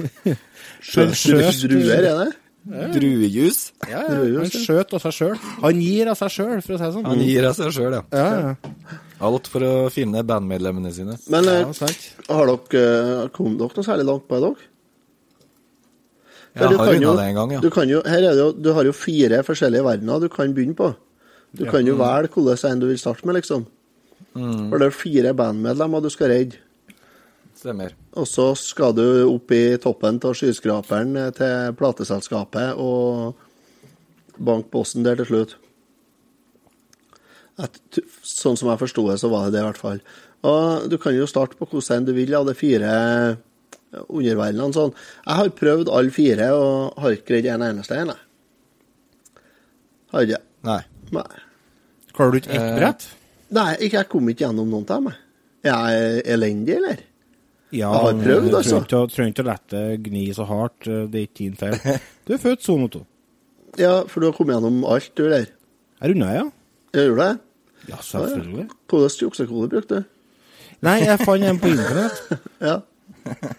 [0.80, 2.30] Skjøt- Druer, er det?
[2.64, 3.74] Druejus.
[3.90, 4.20] Ja, ja.
[4.24, 4.48] han ja.
[4.48, 5.34] skjøt av seg sjøl.
[5.66, 7.10] Han gir av seg sjøl, for å si det sånn.
[7.10, 8.04] Han gir av seg sjøl, ja.
[8.16, 9.00] Ja, ja.
[9.24, 11.18] Alt for å finne bandmedlemmene sine.
[11.32, 14.70] Men eh, ja har dere kommet kom dere noe særlig langt på det, dere?
[16.54, 17.62] Jeg har kan runda det en gang, ja.
[17.64, 20.54] Du, kan jo, her er det jo, du har jo fire forskjellige verdener du kan
[20.54, 20.92] begynne på.
[21.54, 23.66] Du kan jo velge hvilken en du vil starte med, liksom.
[24.34, 24.70] Mm.
[24.70, 26.62] For det er fire bandmedlemmer du skal redde.
[27.58, 27.94] Stemmer.
[28.20, 33.34] Og så skal du opp i toppen av skyskraperen eh, til plateselskapet og
[34.38, 35.56] banke bossen der til slutt.
[37.62, 37.78] At,
[38.26, 40.00] sånn som jeg forsto det, så var det det i hvert fall.
[40.44, 42.94] Og du kan jo starte på hvordan du vil av de fire
[44.10, 44.74] underverdenene.
[44.74, 44.94] Sånn.
[45.28, 48.14] Jeg har prøvd alle fire og har ikke greid en eneste en.
[48.16, 49.44] jeg.
[50.14, 50.42] Har ikke.
[50.68, 50.80] Nei.
[51.14, 51.28] Nei.
[52.14, 53.08] Klarer du ikke ett Eh, brett?
[53.54, 55.12] Nei, ikke, jeg kom ikke gjennom noen av dem.
[55.12, 55.20] jeg.
[55.74, 56.98] Er jeg elendig, eller?
[57.74, 58.80] Ja, Jeg har prøvd, altså.
[58.82, 60.88] Du ikke, trenger ikke å la det gni så hardt.
[60.88, 62.00] eh, Det er ikke din feil.
[62.26, 63.06] Du er født sone to.
[63.78, 65.48] Ja, for du har kommet gjennom alt, du der.
[66.02, 66.44] Jeg runda, ja.
[66.94, 67.32] Jeg du det?
[67.90, 68.68] Ja, selvfølgelig.
[68.90, 70.04] Hvordan juksekode brukte du?
[70.84, 72.22] Nei, jeg fant en på internett.
[72.70, 72.78] Ja.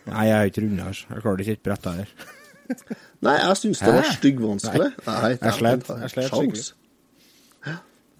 [0.06, 0.86] Nei, jeg har ikke runda.
[0.90, 1.06] altså.
[1.10, 2.08] Jeg klarer ikke et brett her.
[3.24, 4.90] Nei, jeg syns det var styggvanskelig.
[5.06, 6.66] Nei, Jeg slet- jeg slet skikkelig.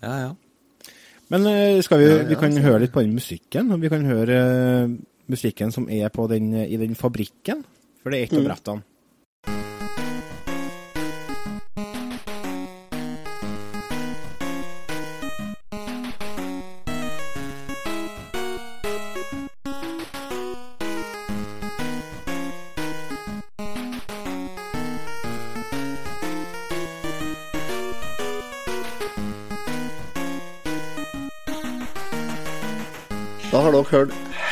[0.05, 0.31] Ja, ja.
[1.33, 4.41] Men eh, skal vi, vi kan høre litt på den musikken, og vi kan høre
[4.85, 4.97] eh,
[5.33, 7.63] musikken som er på den, i den fabrikken.
[8.03, 8.83] For det er et av brettene.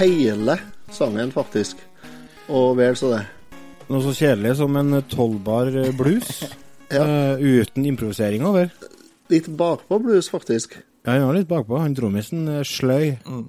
[0.03, 0.59] Hele
[0.93, 1.81] sangen, faktisk.
[2.53, 3.23] Og vel så det.
[3.93, 6.43] Noe så kjedelig som en tolvbar blues,
[6.93, 7.03] Ja.
[7.05, 8.69] uh, uten improvisering over.
[9.33, 10.77] Litt bakpå blues, faktisk.
[11.03, 11.79] Ja, han var litt bakpå.
[11.81, 13.17] Han trommisen sløy.
[13.25, 13.45] sløy.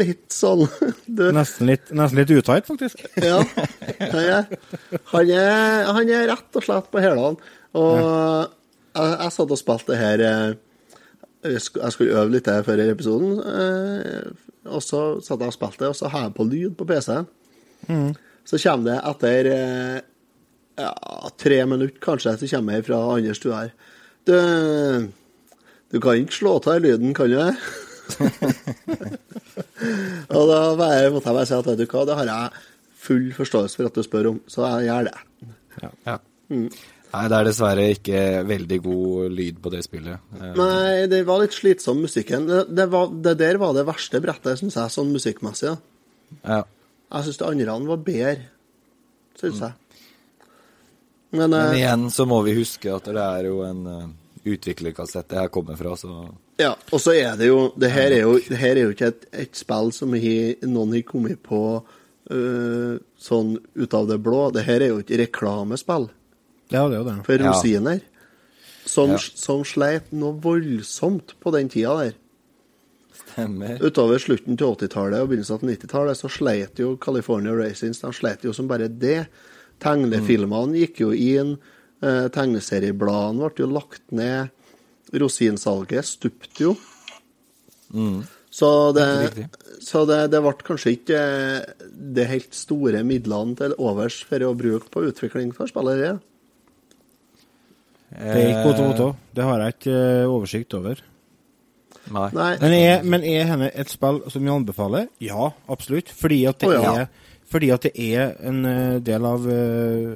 [0.00, 0.64] Litt sånn
[1.18, 3.02] du, Nesten litt, nesten litt utight, faktisk.
[3.22, 3.42] Ja.
[4.00, 4.48] Han er,
[5.12, 7.36] han er, han er rett og slett på hælene.
[7.76, 10.54] Og jeg, jeg satt og spilte det her eh,
[11.52, 13.38] Jeg skulle øve litt der før i episoden.
[13.40, 14.30] eh,
[14.66, 17.26] Og så satt jeg og spilte, og så har jeg på lyd på PC-en.
[18.46, 20.00] Så kommer det etter eh,
[20.78, 20.92] ja,
[21.38, 23.70] tre minutter, kanskje, så kommer jeg fra andre stua her.
[24.26, 24.34] Du,
[25.94, 27.54] du kan ikke slå av lyden, kan du det?
[30.36, 32.64] Og da bare, måtte jeg bare si at vet du hva, det har jeg
[33.06, 35.16] full forståelse for at du spør om, så jeg gjør det.
[36.06, 36.16] Ja.
[37.16, 40.24] Nei, det er dessverre ikke veldig god lyd på det spillet.
[40.36, 42.44] Eh, Nei, det var litt slitsom musikken.
[42.50, 45.72] Det, det, var, det der var det verste brettet, syns jeg, sånn musikkmessig.
[45.72, 46.42] da.
[46.42, 46.58] Ja.
[47.14, 48.48] Jeg syns det andre var bedre,
[49.40, 50.02] syns jeg.
[51.30, 54.04] Men, Men eh, igjen så må vi huske at det er jo en uh,
[54.44, 58.22] utviklerkassett det her kommer fra, så ja, og så er det jo Det her er
[58.22, 61.62] jo, det her er jo ikke et, et spill som he, noen har kommet på
[61.80, 64.46] uh, sånn ut av det blå.
[64.54, 66.08] Det her er jo ikke reklamespill
[66.72, 67.16] Ja, det er jo det.
[67.26, 67.52] for Ja.
[67.52, 68.00] rosiner.
[68.86, 69.18] Som, Ja.
[69.18, 72.14] som sleit noe voldsomt på den tida der.
[73.16, 73.78] stemmer.
[73.82, 78.42] Utover slutten til 80-tallet og begynnelsen av 90-tallet så sleit jo California Racings de sleit
[78.44, 79.26] jo som bare det.
[79.80, 81.58] Tegnefilmene gikk jo inn,
[82.02, 84.48] eh, tegneseriebladene ble jo lagt ned,
[85.12, 86.76] rosinsalget stupte jo.
[88.50, 89.48] Så, det,
[89.84, 91.84] så det, det ble kanskje ikke eh,
[92.16, 96.16] det helt store midlene til overs for å bruke på utvikling for spillere.
[98.16, 99.10] Det er ikke godt å vite.
[99.36, 101.02] Det har jeg ikke eh, oversikt over.
[102.12, 102.28] Nei.
[102.36, 105.08] Nei, Men er, men er henne et spill som vi anbefaler?
[105.22, 106.12] Ja, absolutt.
[106.14, 106.92] Fordi at det, oh, ja.
[107.02, 110.14] er, fordi at det er en eh, del av uh,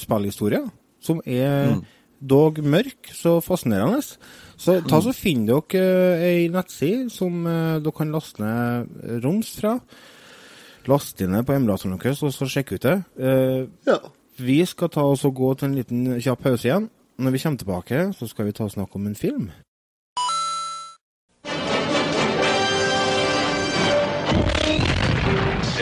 [0.00, 0.62] spillhistoria
[1.00, 1.78] som er
[2.20, 4.02] dog mørk, så fascinerende.
[4.60, 9.54] Så ta så finn dere uh, ei nettside som uh, dere kan laste ned roms
[9.62, 9.78] fra.
[10.88, 12.96] Last inn det på emulatoren deres, og så sjekk ut det.
[13.16, 13.98] Uh, ja.
[14.40, 16.90] vi skal ta oss og gå til en liten kjapp pause igjen.
[17.20, 19.50] Når vi kommer tilbake, så skal vi ta og snakke om en film.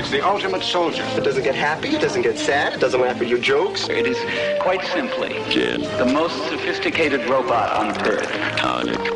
[0.08, 1.04] It's the ultimate soldier.
[1.18, 3.90] It doesn't get happy, it doesn't get sad, it doesn't laugh at your jokes.
[3.90, 4.16] It is
[4.58, 5.34] quite simply
[5.98, 8.26] the most sophisticated robot on Earth.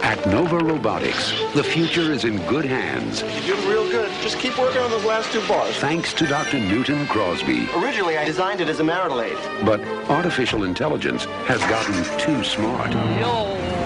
[0.03, 3.23] At Nova Robotics, the future is in good hands.
[3.47, 4.11] You're doing real good.
[4.21, 5.75] Just keep working on those last two bars.
[5.77, 6.59] Thanks to Dr.
[6.59, 7.71] Newton Crosby.
[7.75, 9.39] Originally, I designed it as a marital aid.
[9.65, 9.81] But
[10.11, 12.91] artificial intelligence has gotten too smart.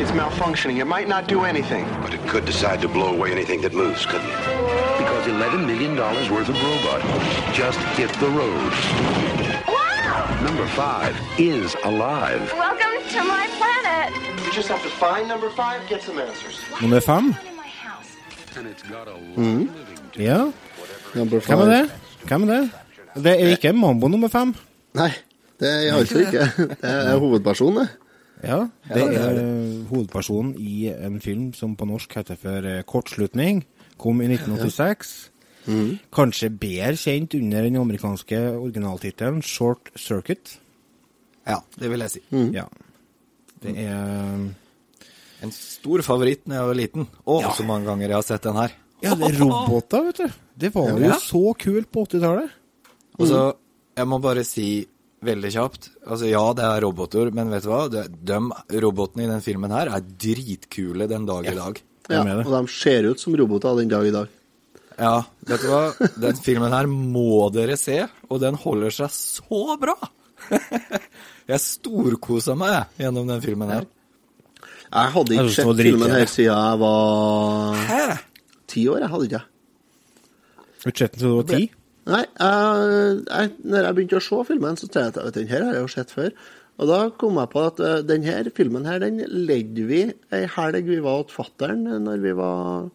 [0.02, 0.80] It's malfunctioning.
[0.80, 1.84] It might not do anything.
[2.02, 4.85] But it could decide to blow away anything that moves, couldn't it?
[4.98, 7.00] Because $11 million worth of robot
[7.52, 8.72] just hit the road.
[10.44, 12.40] Number five is alive.
[12.52, 14.08] Welcome to my planet.
[14.44, 16.60] You just have to find number five, get some answers.
[16.80, 17.24] Nummer fem.
[17.26, 17.34] In.
[18.58, 19.68] And it's got a living
[20.12, 20.50] to Ja,
[21.14, 21.90] Number hvem er det?
[22.28, 22.70] Hvem er det?
[23.24, 24.54] Det er ikke Mambo nummer fem.
[24.94, 25.10] Nei,
[25.60, 26.38] det er altså ikke.
[26.56, 27.88] Det er hovedpersonen, det.
[28.44, 33.64] Ja, det er hovedpersonen i en film som på norsk heter for eh, Kortslutning.
[33.98, 35.14] Kom i 1986.
[36.14, 40.58] Kanskje bedre kjent under den amerikanske originaltittelen Short Circuit.
[41.46, 42.22] Ja, det vil jeg si.
[42.54, 42.66] Ja.
[43.62, 44.46] Det er
[45.42, 47.06] En stor favoritt da jeg var liten.
[47.26, 47.50] Å, Ja.
[47.52, 48.72] så mange ganger jeg har sett den her.
[49.02, 50.28] Ja, det er roboter, vet du.
[50.56, 51.18] Det var jo Ja.
[51.20, 52.50] så kult på 80-tallet.
[53.18, 53.54] Og så,
[53.96, 54.86] jeg må bare si
[55.22, 57.88] veldig kjapt Altså, ja, det er roboter, men vet du hva?
[57.90, 61.80] De, de robotene i den filmen her er dritkule den dag i dag.
[62.10, 62.44] Ja, med det.
[62.46, 64.28] og de ser ut som roboter den dag i dag.
[64.96, 65.16] Ja,
[65.48, 65.80] vet du hva?
[66.22, 67.98] Den filmen her må dere se,
[68.30, 69.96] og den holder seg så bra!
[71.50, 73.84] Jeg storkosa meg gjennom den filmen her.
[74.86, 78.02] Jeg hadde ikke det sett filmen her siden jeg var Hæ?
[78.70, 79.00] ti år.
[79.02, 79.40] Jeg hadde ikke
[80.86, 81.64] Budsjettet til du var ti.
[82.06, 85.64] Nei, jeg, jeg, når jeg begynte å se filmen, så tenkte jeg at den her
[85.66, 86.30] har jeg jo sett før.
[86.78, 90.02] Og da kom jeg på at eh, den her filmen her, den ledde vi
[90.36, 92.90] ei helg vi var hos fatter'n når vi var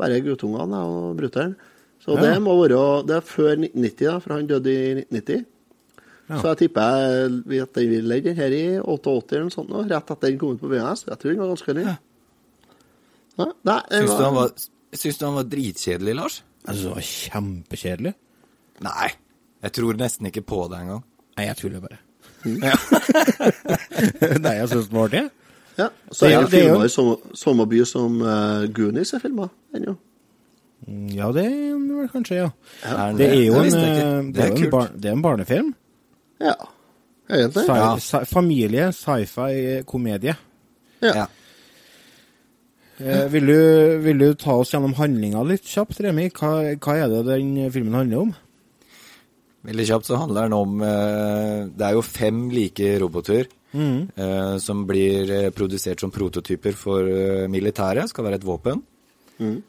[0.00, 1.50] Bare guttungene jeg, og brutter'n.
[2.00, 2.20] Så Ja.
[2.22, 5.44] det må være Det er før 1990, da, for han døde i 1990.
[6.30, 6.38] Ja.
[6.40, 6.80] Så jeg tipper
[7.50, 10.38] jeg at den legge den her i 88 eller noe sånt, nå, rett etter den
[10.38, 11.04] kom ut på VNS.
[11.10, 11.84] Jeg tror den var ganske ny.
[11.84, 11.96] Ja.
[13.64, 14.54] Nei, Syns du, han var-
[14.92, 16.42] syns du han var dritkjedelig, Lars?
[16.66, 18.14] Jeg syns han var kjempekjedelig.
[18.80, 19.08] Nei.
[19.62, 21.02] Jeg tror nesten ikke på det engang.
[21.36, 21.98] Nei, jeg tuller bare.
[22.44, 22.60] Mm.
[24.44, 25.24] Nei, jeg synes det var det.
[25.78, 25.88] Ja.
[26.12, 29.48] Så er det det er filmer i samme, samme by som uh, Goonies er filma
[29.76, 29.96] ennå.
[31.14, 32.50] Ja, det er vel kanskje, ja.
[32.84, 35.74] ja den Det er jo en, eh, en, bar, det er en barnefilm.
[36.40, 36.54] Ja,
[37.28, 37.64] egentlig.
[37.66, 37.90] Sci Ja.
[37.98, 40.34] sci familie, sci-fi, komedie.
[41.02, 41.12] Ja.
[41.14, 41.26] Ja.
[43.00, 46.28] Eh, vil, du, vil du ta oss gjennom handlinga litt kjapt, Remi?
[46.36, 48.34] Hva, hva er det den filmen handler om?
[49.66, 54.58] Veldig kjapt så handler den om eh, Det er jo fem like roboter mm.
[54.58, 58.08] som blir eh, produsert som prototyper for eh, militæret.
[58.10, 58.84] Skal være et våpen.
[59.40, 59.62] Mm.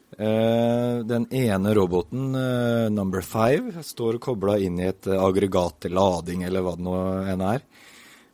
[1.08, 6.42] den ene roboten, eh, number five, står kobla inn i et eh, aggregat til lading,
[6.44, 6.98] eller hva det nå
[7.32, 7.64] enn er.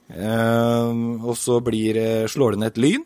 [0.09, 0.91] Eh,
[1.23, 3.05] og så blir, eh, slår det ned et lyn,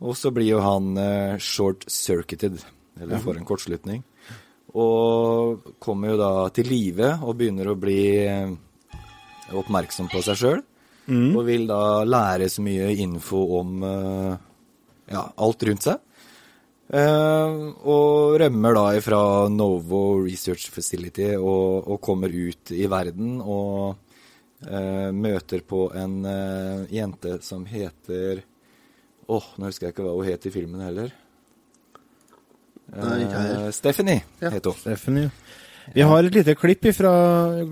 [0.00, 2.62] og så blir jo han eh, short-circuited,
[3.00, 4.02] eller får en kortslutning.
[4.78, 8.54] Og kommer jo da til live og begynner å bli eh,
[9.52, 10.62] oppmerksom på seg sjøl.
[11.36, 14.32] Og vil da lære så mye info om eh,
[15.12, 16.00] ja, alt rundt seg.
[16.92, 19.18] Uh, og rømmer da ifra
[19.48, 23.94] Novo Research Facility og, og kommer ut i verden og
[24.66, 28.42] uh, møter på en uh, jente som heter
[29.32, 31.14] Åh, nå husker jeg ikke hva hun het i filmen heller.
[32.96, 34.50] Eh, Stephanie Ja.
[34.50, 34.74] heter
[35.06, 35.22] hun.
[35.22, 35.30] Ja.
[35.94, 37.12] Vi har et lite klipp ifra,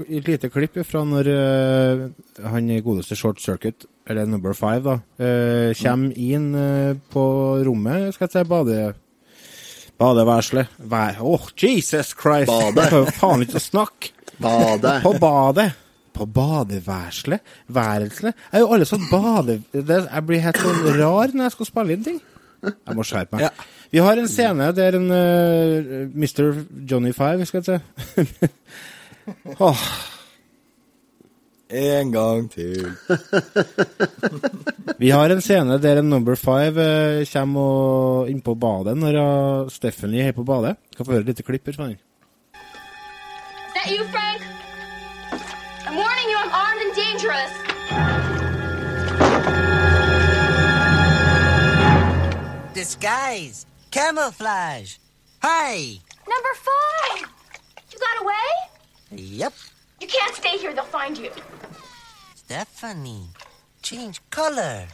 [0.09, 2.09] et lite klipp ifra når uh,
[2.51, 7.23] han godeste Short Circuit, eller Number Five, da, uh, kommer inn uh, på
[7.65, 8.81] rommet, skal jeg si, bade...
[10.01, 10.75] Badeværelset.
[10.91, 11.21] Vær...
[11.21, 12.51] Åh, Jesus Christ!
[12.51, 12.81] Bade.
[12.83, 14.13] Jeg får faen ikke å snakke!
[14.41, 14.97] Bade.
[15.05, 15.69] På badet.
[16.17, 17.45] På badeværelset.
[17.69, 18.33] Værelset.
[18.33, 19.61] Jeg er jo alle sånn bade...
[19.71, 22.21] Det, jeg blir helt sånn rar når jeg skal spille inn ting.
[22.63, 23.49] Jeg må skjerpe meg.
[23.49, 23.51] Ja.
[23.91, 26.63] Vi har en scene der en uh, Mr.
[26.91, 28.49] Johnny Five, skal jeg si.
[29.65, 29.83] oh.
[31.71, 32.91] En gang til.
[34.99, 39.19] vi har en scene der en Number Five uh, kommer og inn på badet når
[39.19, 40.77] uh, Stephanie er på badet.
[40.95, 41.97] Skal få høre et lite klipp her.
[43.75, 44.43] That you, Frank?
[45.87, 48.30] I'm warning you, I'm armed and dangerous.
[52.81, 53.67] Disguise.
[53.91, 54.97] Camouflage.
[55.43, 55.99] Hi.
[56.27, 57.29] Number five!
[57.93, 58.49] You got away?
[59.11, 59.53] Yep.
[60.01, 61.31] You can't stay here, they'll find you.
[62.37, 63.27] Stephanie.
[63.83, 64.87] Change color.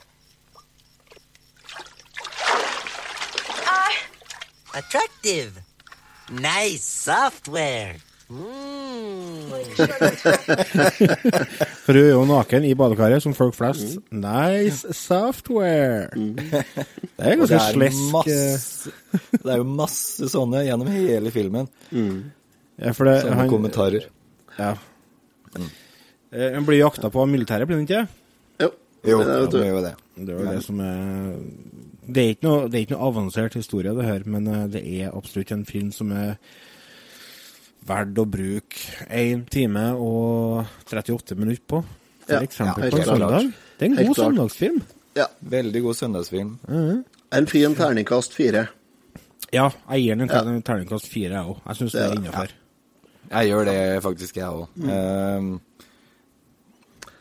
[3.68, 3.92] Uh,
[4.74, 5.60] Attractive.
[6.28, 7.98] Nice software.
[8.28, 8.75] Mm.
[11.86, 13.96] For hun er jo naken i badekaret, som folk flest.
[14.10, 16.08] Nice software!
[16.14, 16.64] Det
[17.20, 18.14] er ganske det er, slesk.
[18.32, 18.56] eh,
[19.36, 21.66] det er jo masse sånne gjennom hele filmen.
[21.92, 24.02] Ja, for det, Sånne han, kommentarer.
[24.58, 24.72] Ja.
[25.56, 25.70] Mm.
[26.58, 28.04] Han blir jakta på av militæret, blir han ikke?
[28.64, 28.68] Jo.
[29.06, 29.94] Jo, det er ja, det jo det.
[30.16, 30.94] Det er jo det som er
[32.06, 34.82] det er, ikke noe, det er ikke noe avansert historie, det her, men eh, det
[35.00, 36.36] er absolutt en film som er
[37.86, 41.82] verdt å bruke 1 time og 38 minutter på.
[42.26, 43.52] For Ja, eksempel ja, på en søndag.
[43.78, 44.26] Det er en Helt god klart.
[44.26, 44.82] søndagsfilm.
[45.16, 45.26] Ja.
[45.40, 46.50] Veldig god søndagsfilm.
[47.32, 48.66] En fin terningkast fire.
[49.52, 51.60] Ja, jeg gir den en terningkast fire, jeg òg.
[51.66, 52.48] Jeg syns det Det er innafor.
[53.30, 53.40] Ja.
[53.40, 54.66] Jeg gjør det faktisk, jeg òg.
[54.76, 55.60] Mm.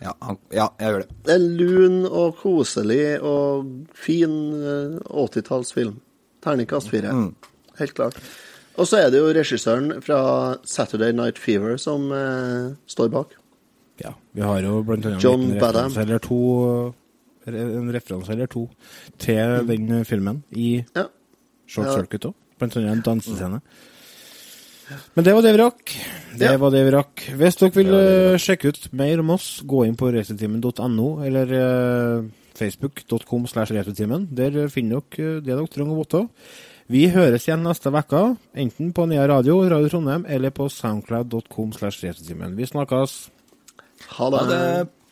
[0.02, 1.10] ja, han- ja, jeg gjør det.
[1.26, 5.96] Det er en lun og koselig og fin eh, 80-tallsfilm.
[6.44, 7.12] Terningkast fire.
[7.14, 7.36] Mm.
[7.80, 8.16] Helt klart.
[8.78, 10.20] Og så er det jo regissøren fra
[10.68, 13.36] Saturday Night Fever som eh, står bak.
[14.04, 16.40] Ja, vi har jo blant annet John en referanse eller to
[17.48, 18.66] En referanse eller to
[19.22, 20.96] til den eh, filmen i Mm.
[20.96, 21.06] Ja.
[21.68, 21.94] Short Ja.
[22.02, 22.34] Circuit òg.
[22.60, 23.62] Blant annet en dansescene.
[25.16, 25.94] Men det var det vi rakk.
[26.38, 26.58] Det Ja.
[26.58, 27.24] var det vi rakk.
[27.40, 32.28] Hvis dere vil eh, sjekke ut mer om oss, gå inn på racetimen.no eller eh,
[32.56, 34.28] facebook.com slash racetimen.
[34.36, 36.28] Der finner dere eh, det dere trenger å vite.
[36.92, 38.20] Vi høres igjen neste uke,
[38.54, 42.04] enten på Nea Radio, Radio Trondheim, eller på soundcloud.com slash.
[42.06, 43.16] Vi snakkes.
[44.20, 44.44] Ha det.
[44.44, 45.05] Ha det.